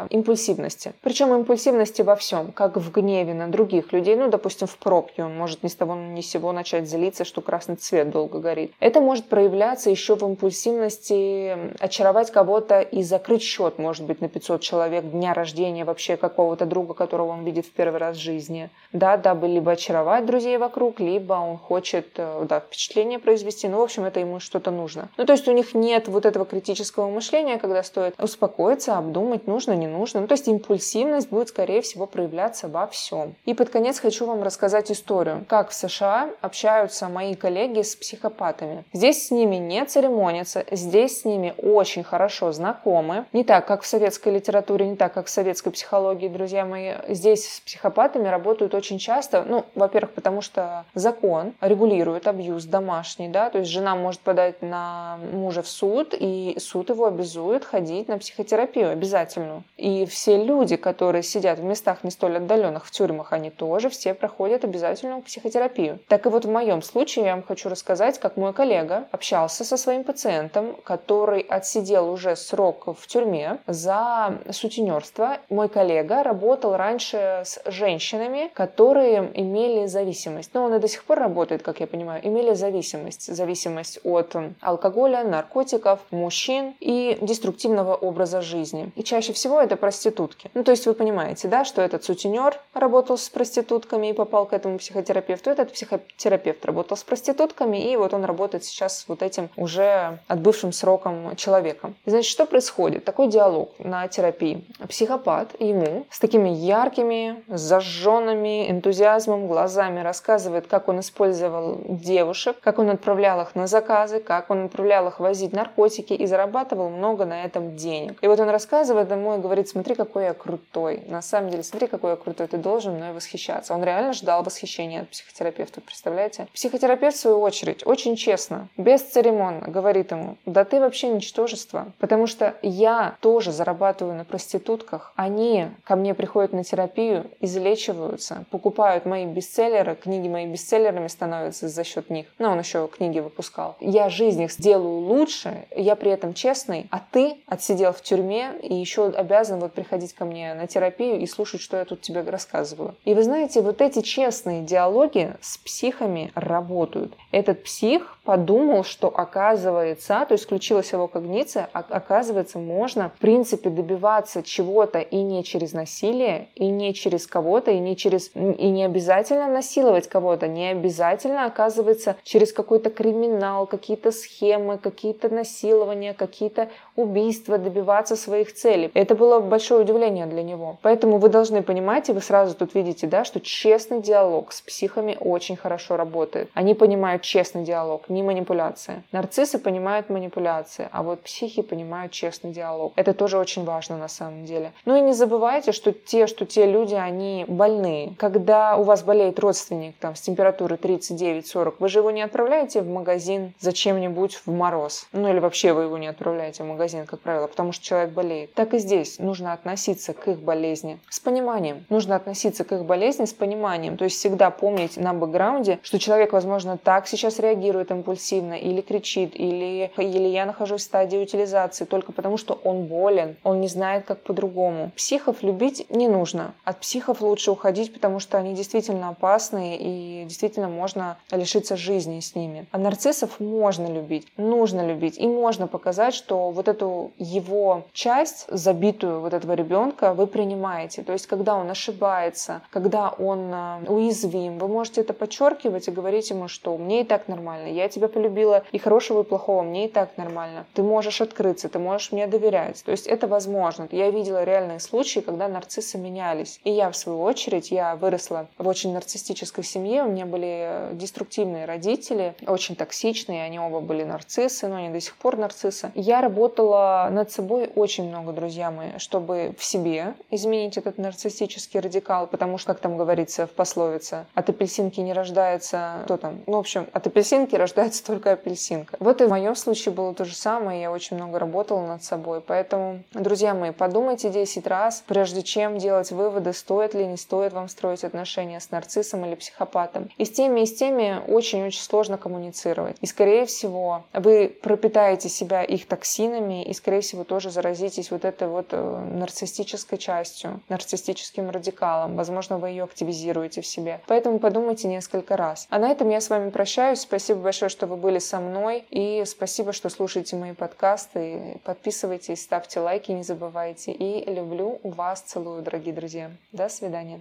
импульсивности. 0.10 0.94
Причем 1.02 1.34
импульсивности 1.34 2.02
во 2.02 2.16
всем, 2.16 2.52
как 2.52 2.78
в 2.78 2.91
гневе 2.91 3.34
на 3.34 3.48
других 3.48 3.91
людей. 3.93 4.15
Ну, 4.15 4.30
допустим, 4.30 4.67
в 4.67 4.78
пробке 4.78 5.24
он 5.24 5.38
может 5.38 5.63
ни 5.63 5.67
с 5.67 5.76
того 5.76 5.96
ни 5.96 6.22
с 6.22 6.30
сего 6.30 6.52
начать 6.52 6.89
злиться, 6.89 7.26
что 7.26 7.41
красный 7.41 7.76
цвет 7.76 8.10
долго 8.10 8.39
горит. 8.39 8.72
Это 8.80 9.02
может 9.02 9.26
проявляться 9.26 9.89
еще 9.89 10.15
в 10.15 10.24
импульсивности 10.24 11.74
очаровать 11.80 12.32
кого-то 12.32 12.82
и 12.82 13.04
закрыть 13.04 13.41
счет, 13.41 13.80
может 13.80 14.06
быть, 14.06 14.22
на 14.22 14.30
500 14.30 14.62
человек 14.62 15.06
дня 15.12 15.34
рождения 15.34 15.86
вообще 15.86 16.17
какого-то 16.17 16.65
друга, 16.65 16.93
которого 16.93 17.30
он 17.30 17.43
видит 17.43 17.65
в 17.65 17.72
первый 17.72 17.98
раз 17.98 18.17
в 18.17 18.22
жизни. 18.22 18.70
Да, 18.93 19.17
дабы 19.17 19.48
либо 19.48 19.72
очаровать 19.72 20.26
друзей 20.26 20.58
вокруг, 20.58 21.00
либо 21.00 21.34
он 21.34 21.58
хочет 21.58 22.08
э, 22.17 22.46
да, 22.48 22.60
впечатление 22.60 23.20
произвести. 23.20 23.67
Ну, 23.67 23.80
в 23.80 23.82
общем, 23.82 24.04
это 24.04 24.20
ему 24.20 24.39
что-то 24.39 24.72
нужно. 24.72 25.10
Ну, 25.17 25.26
то 25.26 25.34
есть 25.34 25.48
у 25.48 25.52
них 25.52 25.74
нет 25.74 26.08
вот 26.08 26.26
этого 26.26 26.46
критического 26.46 27.10
мышления, 27.10 27.58
когда 27.58 27.84
стоит 27.84 28.15
успокоиться, 28.20 28.98
обдумать, 28.98 29.47
нужно, 29.48 29.74
не 29.74 29.88
нужно. 29.88 30.22
Ну, 30.22 30.28
то 30.28 30.34
есть 30.34 30.48
импульсивность 30.48 31.30
будет, 31.30 31.50
скорее 31.50 31.82
всего, 31.82 32.06
проявляться 32.06 32.68
во 32.68 32.88
всем. 32.88 33.36
И 33.46 33.54
под 33.54 33.70
конец 33.70 34.00
хочу 34.00 34.26
вам 34.26 34.44
рассказать 34.44 34.92
историю, 34.92 35.46
как 35.48 35.70
в 35.70 35.74
США 35.74 36.30
общаются 36.42 37.08
мои 37.10 37.36
коллеги 37.36 37.82
с 37.82 37.96
психопатами. 37.96 38.84
Здесь 38.94 39.28
с 39.28 39.32
ними 39.32 39.56
не 39.56 39.84
церемонятся, 39.86 40.66
здесь 40.72 41.22
с 41.22 41.26
ними 41.26 41.54
очень 41.58 42.04
хорошо 42.04 42.52
знакомы. 42.52 43.26
Не 43.34 43.44
так, 43.44 43.66
как 43.66 43.82
в 43.82 43.88
советской 43.88 44.34
литературе, 44.34 44.88
не 44.88 44.96
так, 44.96 45.14
как 45.14 45.28
в 45.28 45.30
советской 45.30 45.72
психологии, 45.72 46.28
друзья 46.28 46.66
мои. 46.66 46.94
Здесь 47.08 47.56
с 47.56 47.60
психопатами 47.62 48.28
работают 48.28 48.76
очень 48.76 49.00
часто, 49.00 49.44
ну, 49.44 49.66
во-первых, 49.76 50.12
потому 50.14 50.42
что 50.42 50.86
закон 50.94 51.54
регулирует 51.62 52.28
абьюз 52.28 52.66
домашний, 52.66 53.30
да, 53.30 53.50
то 53.50 53.60
есть 53.60 53.72
жена 53.72 53.96
может 53.96 54.20
подать 54.22 54.62
на 54.62 55.18
мужа 55.32 55.62
в 55.62 55.68
суд, 55.68 56.14
и 56.18 56.58
суд 56.60 56.90
его 56.90 57.06
обязует 57.06 57.64
ходить 57.64 58.08
на 58.08 58.18
психотерапию 58.18 58.92
обязательно. 58.92 59.37
И 59.78 60.06
все 60.06 60.43
люди, 60.43 60.76
которые 60.76 61.23
сидят 61.23 61.60
в 61.60 61.63
местах 61.63 62.04
не 62.04 62.12
столь 62.12 62.38
отдаленных, 62.38 62.86
в 62.86 62.91
тюрьмах, 62.91 63.34
они 63.34 63.50
тоже 63.50 63.89
все 63.89 64.13
проходят 64.13 64.63
обязательную 64.63 65.21
психотерапию. 65.21 66.00
Так 66.08 66.26
и 66.26 66.30
вот 66.30 66.45
в 66.45 66.50
моем 66.50 66.82
случае 66.82 67.26
я 67.26 67.36
вам 67.36 67.43
хочу 67.43 67.69
рассказать, 67.69 68.19
как 68.19 68.38
мой 68.38 68.54
коллега 68.54 69.08
общался 69.12 69.63
со 69.63 69.78
своим 69.78 70.04
пациентом, 70.04 70.76
который 70.84 71.41
отсидел 71.41 72.10
уже 72.10 72.36
срок 72.36 72.88
в 73.00 73.08
тюрьме 73.08 73.60
за 73.67 74.38
сутенерство. 74.52 75.38
Мой 75.50 75.69
коллега 75.69 76.23
работал 76.23 76.76
раньше 76.76 77.43
с 77.45 77.62
женщинами, 77.65 78.50
которые 78.54 79.32
имели 79.34 79.86
зависимость. 79.88 80.54
Но 80.54 80.63
он 80.63 80.76
и 80.76 80.80
до 80.80 80.88
сих 80.88 81.04
пор 81.04 81.19
работает, 81.19 81.62
как 81.63 81.80
я 81.80 81.88
понимаю, 81.88 82.26
имели 82.26 82.54
зависимость. 82.54 83.34
Зависимость 83.34 84.00
от 84.04 84.36
алкоголя, 84.62 85.23
наркотиков, 85.23 86.00
мужчин 86.12 86.76
и 86.80 87.17
деструктивного 87.21 87.95
образа 87.95 88.41
жизни. 88.41 88.91
И 88.95 89.04
чаще 89.04 89.27
всего 89.34 89.62
это 89.62 89.76
проститутки. 89.76 90.50
Ну, 90.54 90.63
то 90.63 90.72
есть 90.72 90.86
вы 90.86 90.94
понимаете, 90.94 91.48
да, 91.48 91.66
что 91.66 91.82
этот 91.82 92.04
сутенер 92.04 92.60
работал 92.74 93.18
с 93.18 93.30
проститутками 93.30 94.08
и 94.08 94.13
попал 94.13 94.46
к 94.46 94.54
этому 94.54 94.78
психотерапевту, 94.78 95.50
этот 95.50 95.72
психотерапевт 95.74 96.66
работал 96.66 96.98
с 96.98 97.04
проститутками, 97.04 97.92
и 97.92 97.96
вот 97.96 98.13
он 98.13 98.26
работает 98.26 98.63
сейчас 98.63 99.00
с 99.00 99.08
вот 99.08 99.22
этим 99.22 99.50
уже 99.56 100.20
отбывшим 100.28 100.72
сроком 100.72 101.36
человеком. 101.36 101.96
Значит, 102.06 102.32
что 102.32 102.46
происходит? 102.46 103.06
Такой 103.06 103.28
диалог 103.28 103.72
на 103.80 104.08
терапии. 104.08 104.63
Психопат 104.88 105.60
ему 105.60 106.06
с 106.10 106.20
такими 106.20 106.50
яркими, 106.50 107.44
зажженными 107.48 108.70
энтузиазмом 108.70 109.48
глазами 109.48 110.02
рассказывает, 110.02 110.68
как 110.68 110.88
он 110.88 111.00
использовал 111.00 111.80
девушек, 111.88 112.58
как 112.62 112.80
он 112.80 112.90
отправлял 112.90 113.42
их 113.42 113.56
на 113.56 113.68
заказы, 113.68 114.20
как 114.20 114.50
он 114.50 114.66
отправлял 114.66 115.08
их 115.08 115.20
возить 115.20 115.54
наркотики 115.54 116.13
и 116.13 116.26
зарабатывал 116.26 116.90
много 116.90 117.26
на 117.26 117.44
этом 117.44 117.76
денег. 117.76 118.18
И 118.22 118.28
вот 118.28 118.40
он 118.40 118.50
рассказывает 118.50 119.12
ему 119.19 119.36
и 119.36 119.39
говорит, 119.39 119.67
смотри, 119.69 119.95
какой 119.95 120.25
я 120.25 120.34
крутой. 120.34 121.03
На 121.08 121.21
самом 121.21 121.49
деле, 121.49 121.63
смотри, 121.63 121.88
какой 121.88 122.12
я 122.12 122.15
крутой, 122.15 122.47
ты 122.47 122.58
должен 122.58 122.95
мной 122.95 123.13
восхищаться. 123.13 123.73
Он 123.73 123.84
реально 123.84 124.13
ждал 124.13 124.43
восхищения 124.43 125.01
от 125.01 125.10
психотерапевта, 125.10 125.82
представляете? 125.82 126.47
Психотерапевт, 126.53 127.15
в 127.15 127.19
свою 127.19 127.41
очередь, 127.41 127.86
очень 127.86 128.15
честно, 128.15 128.67
без 128.77 129.01
церемонно 129.01 129.67
говорит 129.67 130.12
ему, 130.12 130.38
да 130.45 130.63
ты 130.63 130.80
вообще 130.80 131.10
ничтожество, 131.10 131.91
потому 131.99 132.27
что 132.27 132.56
я 132.62 133.15
тоже 133.21 133.51
зарабатываю 133.51 134.15
на 134.15 134.25
проститутках, 134.25 135.13
они 135.15 135.67
ко 135.84 135.95
мне 135.95 136.13
приходят 136.13 136.53
на 136.53 136.63
терапию, 136.63 137.30
излечиваются, 137.39 138.45
покупают 138.51 139.06
мои 139.06 139.25
бестселлеры, 139.25 139.95
книги 139.95 140.27
мои 140.27 140.45
бестселлерами 140.45 141.08
становятся 141.08 141.67
за 141.67 141.84
счет 141.84 142.10
них. 142.10 142.27
Но 142.39 142.51
он 142.51 142.60
еще 142.60 142.88
книги 142.88 143.19
выпускал. 143.19 143.75
Я 143.80 144.10
жизнь 144.10 144.43
их 144.43 144.51
сделаю 144.51 144.99
лучше, 144.99 145.65
я 145.75 145.95
при 145.95 146.12
этом 146.12 146.34
честный, 146.34 146.88
а 146.91 146.99
ты 146.99 147.38
отсидел 147.47 147.93
в 147.93 148.01
тюрьме 148.01 148.53
и 148.62 148.75
еще 148.75 148.97
что 148.98 149.14
обязан 149.16 149.60
вот 149.60 149.74
приходить 149.74 150.14
ко 150.14 150.26
мне 150.26 150.56
на 150.56 150.66
терапию 150.66 151.20
и 151.20 151.28
слушать, 151.28 151.62
что 151.62 151.78
я 151.78 151.86
тут 151.86 152.02
тебе 152.02 152.22
рассказываю. 152.22 152.96
И 153.06 153.14
вы 153.14 153.22
знаете, 153.22 153.62
вот 153.62 153.80
эти 153.80 154.02
честные 154.02 154.64
диалоги 154.64 155.36
с 155.40 155.60
психами 155.60 156.32
работают. 156.34 157.14
Этот 157.32 157.64
псих 157.64 158.16
подумал, 158.28 158.84
что 158.84 159.08
оказывается, 159.08 160.26
то 160.28 160.34
есть 160.34 160.44
включилась 160.44 160.92
его 160.92 161.08
когниция, 161.08 161.70
а 161.72 161.80
оказывается, 161.90 162.60
можно 162.60 163.10
в 163.16 163.22
принципе 163.22 163.70
добиваться 163.70 164.44
чего-то 164.44 165.00
и 165.00 165.22
не 165.22 165.46
через 165.46 165.72
насилие, 165.72 166.50
и 166.56 166.68
не 166.68 166.94
через 166.94 167.26
кого-то, 167.26 167.72
и 167.72 167.80
не 167.80 167.96
через 167.96 168.32
и 168.36 168.68
не 168.68 168.84
обязательно 168.84 169.48
насиловать 169.48 170.10
кого-то, 170.10 170.50
не 170.50 170.72
обязательно 170.72 171.46
оказывается 171.46 172.18
через 172.24 172.52
какой-то 172.52 172.90
криминал, 172.90 173.66
какие-то 173.66 174.12
схемы, 174.12 174.78
какие-то 174.78 175.34
насилования, 175.34 176.13
какие-то 176.13 176.68
убийства 176.98 177.58
добиваться 177.58 178.18
своих 178.18 178.54
целей. 178.54 178.92
Это 178.94 179.16
было 179.16 179.40
большое 179.40 179.84
удивление 179.84 180.26
для 180.26 180.44
него. 180.44 180.80
Поэтому 180.82 181.18
вы 181.18 181.30
должны 181.30 181.63
понимать, 181.63 182.10
и 182.10 182.12
вы 182.12 182.20
сразу 182.20 182.56
тут 182.56 182.76
видите, 182.76 183.08
да, 183.08 183.24
что 183.24 183.40
честный 183.40 184.02
диалог 184.02 184.52
с 184.52 184.60
психами 184.60 185.16
очень 185.18 185.56
хорошо 185.56 185.96
работает. 185.96 186.50
Они 186.54 186.74
понимают 186.74 187.22
честный 187.22 187.63
диалог, 187.63 188.10
не 188.17 188.23
манипуляция. 188.23 189.03
Нарциссы 189.12 189.60
понимают 189.60 190.10
манипуляции, 190.10 190.89
а 190.91 191.03
вот 191.03 191.21
психи 191.21 191.62
понимают 191.62 192.12
честный 192.12 192.51
диалог. 192.51 192.93
Это 192.95 193.13
тоже 193.13 193.38
очень 193.38 193.63
важно 193.63 193.97
на 193.97 194.08
самом 194.08 194.45
деле. 194.45 194.73
Ну 194.86 194.95
и 194.95 195.01
не 195.01 195.13
забывайте, 195.13 195.71
что 195.71 195.93
те, 195.93 196.27
что 196.27 196.45
те 196.45 196.65
люди, 196.65 196.95
они 196.95 197.45
больные. 197.47 198.15
Когда 198.17 198.75
у 198.77 198.84
вас 198.84 199.03
болеет 199.03 199.39
родственник 199.39 199.95
там 199.99 200.15
с 200.15 200.21
температурой 200.21 200.77
39-40, 200.77 201.75
вы 201.80 201.89
же 201.89 201.99
его 201.99 202.12
не 202.12 202.23
отправляете 202.23 202.82
в 202.82 202.89
магазин 202.89 203.53
зачем-нибудь 203.60 204.36
в 204.45 204.51
мороз. 204.51 205.08
Ну 205.12 205.30
или 205.30 205.39
вообще 205.39 205.73
вы 205.73 205.84
его 205.84 205.97
не 205.97 206.08
отправляете 206.08 206.63
в 206.63 206.67
магазин, 206.67 207.06
как 207.06 207.19
правило, 207.19 207.47
потому 207.47 207.71
что 207.71 207.86
человек 207.86 208.12
болеет. 208.12 208.53
Так 208.56 208.73
и 208.73 208.80
здесь 208.80 209.19
нужно 209.19 209.53
относиться 209.53 210.13
к 210.13 210.27
их 210.27 210.39
болезни 210.39 210.99
с 211.10 211.19
пониманием. 211.19 211.86
Нужно 211.89 212.15
относиться 212.15 212.63
к 212.63 212.71
их 212.71 212.84
болезни 212.84 213.25
с 213.25 213.34
пониманием. 213.34 213.97
То 213.97 214.06
есть 214.06 214.17
всегда 214.17 214.49
помнить 214.49 214.97
на 214.97 215.13
бэкграунде, 215.13 215.80
что 215.84 215.99
человек, 215.99 216.34
возможно, 216.34 216.77
так 216.77 217.08
сейчас 217.08 217.39
реагирует 217.39 217.91
импульсивно 218.08 218.54
или 218.54 218.82
кричит, 218.82 219.32
или, 219.36 219.91
или 219.98 220.28
я 220.28 220.46
нахожусь 220.46 220.82
в 220.82 220.86
стадии 220.86 221.17
утилизации 221.17 221.86
только 221.86 222.12
потому, 222.12 222.38
что 222.38 222.60
он 222.63 222.86
болен, 222.86 223.36
он 223.43 223.60
не 223.60 223.67
знает, 223.67 224.06
как 224.06 224.24
по-другому. 224.24 224.91
Психов 224.96 225.43
любить 225.43 225.86
не 225.89 226.08
нужно. 226.08 226.54
От 226.63 226.80
психов 226.80 227.22
лучше 227.22 227.52
уходить, 227.52 227.93
потому 227.93 228.20
что 228.20 228.38
они 228.38 228.54
действительно 228.54 229.10
опасны 229.10 229.78
и 229.78 230.24
действительно 230.26 230.70
можно 230.70 231.17
лишиться 231.32 231.76
жизни 231.76 232.20
с 232.20 232.36
ними. 232.36 232.65
А 232.72 232.78
нарциссов 232.78 233.39
можно 233.39 233.88
любить, 233.88 234.28
нужно 234.38 234.88
любить 234.88 235.17
и 235.17 235.28
можно 235.28 235.67
показать, 235.67 236.13
что 236.13 236.52
вот 236.52 236.67
эту 236.67 237.12
его 237.17 237.84
часть, 237.93 238.46
забитую 238.50 239.20
вот 239.22 239.34
этого 239.34 239.54
ребенка, 239.54 240.13
вы 240.13 240.28
принимаете. 240.28 241.04
То 241.04 241.13
есть, 241.13 241.28
когда 241.28 241.56
он 241.56 241.70
ошибается, 241.70 242.62
когда 242.72 243.10
он 243.10 243.52
э, 243.54 243.89
уязвим, 243.89 244.60
вы 244.60 244.67
можете 244.67 245.02
это 245.02 245.13
подчеркивать 245.13 245.88
и 245.88 245.91
говорить 245.91 246.30
ему, 246.30 246.48
что 246.48 246.78
мне 246.78 247.02
и 247.02 247.04
так 247.04 247.28
нормально, 247.28 247.67
я 247.67 247.89
тебя 247.98 248.08
полюбила, 248.08 248.64
и 248.72 248.78
хорошего, 248.78 249.22
и 249.22 249.24
плохого, 249.24 249.64
мне 249.64 249.86
и 249.86 249.90
так 249.90 250.18
нормально. 250.18 250.66
Ты 250.74 250.84
можешь 250.84 251.22
открыться, 251.22 251.70
ты 251.70 251.80
можешь 251.80 252.12
мне 252.12 252.28
доверять. 252.28 252.84
То 252.84 252.92
есть 252.92 253.08
это 253.08 253.28
возможно. 253.28 253.88
Я 253.92 254.12
видела 254.12 254.44
реальные 254.44 254.80
случаи, 254.80 255.20
когда 255.20 255.48
нарциссы 255.48 255.98
менялись. 255.98 256.60
И 256.64 256.72
я, 256.72 256.92
в 256.92 256.96
свою 256.96 257.22
очередь, 257.22 257.72
я 257.72 257.96
выросла 257.96 258.48
в 258.58 258.68
очень 258.68 258.94
нарциссической 258.94 259.64
семье, 259.64 260.04
у 260.04 260.10
меня 260.10 260.26
были 260.26 260.90
деструктивные 260.94 261.66
родители, 261.66 262.36
очень 262.46 262.76
токсичные, 262.76 263.44
они 263.44 263.60
оба 263.60 263.80
были 263.80 264.04
нарциссы, 264.04 264.68
но 264.68 264.78
они 264.78 264.90
до 264.90 265.02
сих 265.02 265.16
пор 265.16 265.38
нарциссы. 265.38 265.92
Я 265.96 266.22
работала 266.22 267.10
над 267.12 267.32
собой 267.32 267.72
очень 267.76 268.08
много, 268.10 268.32
друзья 268.32 268.72
мои, 268.72 268.98
чтобы 268.98 269.56
в 269.58 269.64
себе 269.64 270.14
изменить 270.30 270.78
этот 270.78 270.98
нарциссический 270.98 271.80
радикал, 271.80 272.28
потому 272.28 272.58
что, 272.58 272.74
как 272.74 272.82
там 272.82 272.98
говорится 272.98 273.48
в 273.48 273.52
пословице, 273.52 274.26
от 274.34 274.50
апельсинки 274.50 275.00
не 275.00 275.14
рождается, 275.14 276.02
кто 276.06 276.18
там, 276.18 276.40
ну, 276.46 276.58
в 276.58 276.60
общем, 276.60 276.88
от 276.94 277.08
апельсинки 277.08 277.56
рождается 277.56 277.77
только 278.06 278.32
апельсинка. 278.32 278.96
Вот 279.00 279.22
и 279.22 279.26
в 279.26 279.30
моем 279.30 279.56
случае 279.56 279.94
было 279.94 280.13
то 280.13 280.26
же 280.26 280.36
самое, 280.36 280.82
я 280.82 280.92
очень 280.92 281.18
много 281.18 281.40
работала 281.40 281.86
над 281.86 282.04
собой, 282.04 282.42
поэтому, 282.42 283.04
друзья 283.13 283.54
мои, 283.54 283.72
подумайте 283.72 284.30
10 284.30 284.66
раз, 284.68 285.04
прежде 285.08 285.44
чем 285.44 285.78
делать 285.78 286.12
выводы, 286.12 286.54
стоит 286.54 286.94
ли, 286.94 287.06
не 287.06 287.18
стоит 287.18 287.54
вам 287.54 287.70
строить 287.70 288.04
отношения 288.04 288.60
с 288.60 288.72
нарциссом 288.72 289.26
или 289.26 289.36
психопатом. 289.36 290.10
И 290.18 290.26
с 290.26 290.32
теми, 290.32 290.62
и 290.62 290.66
с 290.66 290.76
теми 290.76 291.22
очень-очень 291.28 291.82
сложно 291.82 292.18
коммуницировать. 292.18 292.98
И, 293.02 293.06
скорее 293.06 293.46
всего, 293.46 294.06
вы 294.13 294.56
пропитаете 294.62 295.30
себя 295.30 295.63
их 295.63 295.88
токсинами 295.88 296.63
и, 296.63 296.74
скорее 296.74 297.02
всего, 297.02 297.24
тоже 297.24 297.50
заразитесь 297.50 298.12
вот 298.12 298.26
этой 298.26 298.48
вот 298.48 298.68
э, 298.72 299.06
нарциссической 299.13 299.98
частью, 299.98 300.62
нарциссическим 300.70 301.50
радикалом. 301.50 302.16
Возможно, 302.16 302.58
вы 302.58 302.70
ее 302.70 302.84
активизируете 302.84 303.62
в 303.62 303.68
себе. 303.68 304.02
Поэтому 304.08 304.40
подумайте 304.40 304.88
несколько 304.88 305.38
раз. 305.38 305.68
А 305.70 305.80
на 305.80 305.90
этом 305.90 306.10
я 306.10 306.22
с 306.22 306.30
вами 306.30 306.50
прощаюсь. 306.50 307.02
Спасибо 307.02 307.42
большое, 307.67 307.69
что 307.69 307.88
вы 307.88 307.97
были 307.97 308.19
со 308.19 308.39
мной. 308.39 308.86
И 308.89 309.23
спасибо, 309.25 309.73
что 309.73 309.89
слушаете 309.89 310.36
мои 310.36 310.53
подкасты. 310.53 311.60
Подписывайтесь, 311.63 312.41
ставьте 312.41 312.80
лайки, 312.80 313.12
не 313.12 313.23
забывайте. 313.23 313.91
И 313.91 314.23
люблю 314.32 314.80
вас, 314.84 315.21
целую, 315.21 315.62
дорогие 315.62 315.93
друзья. 315.93 316.32
До 316.53 316.69
свидания. 316.69 317.19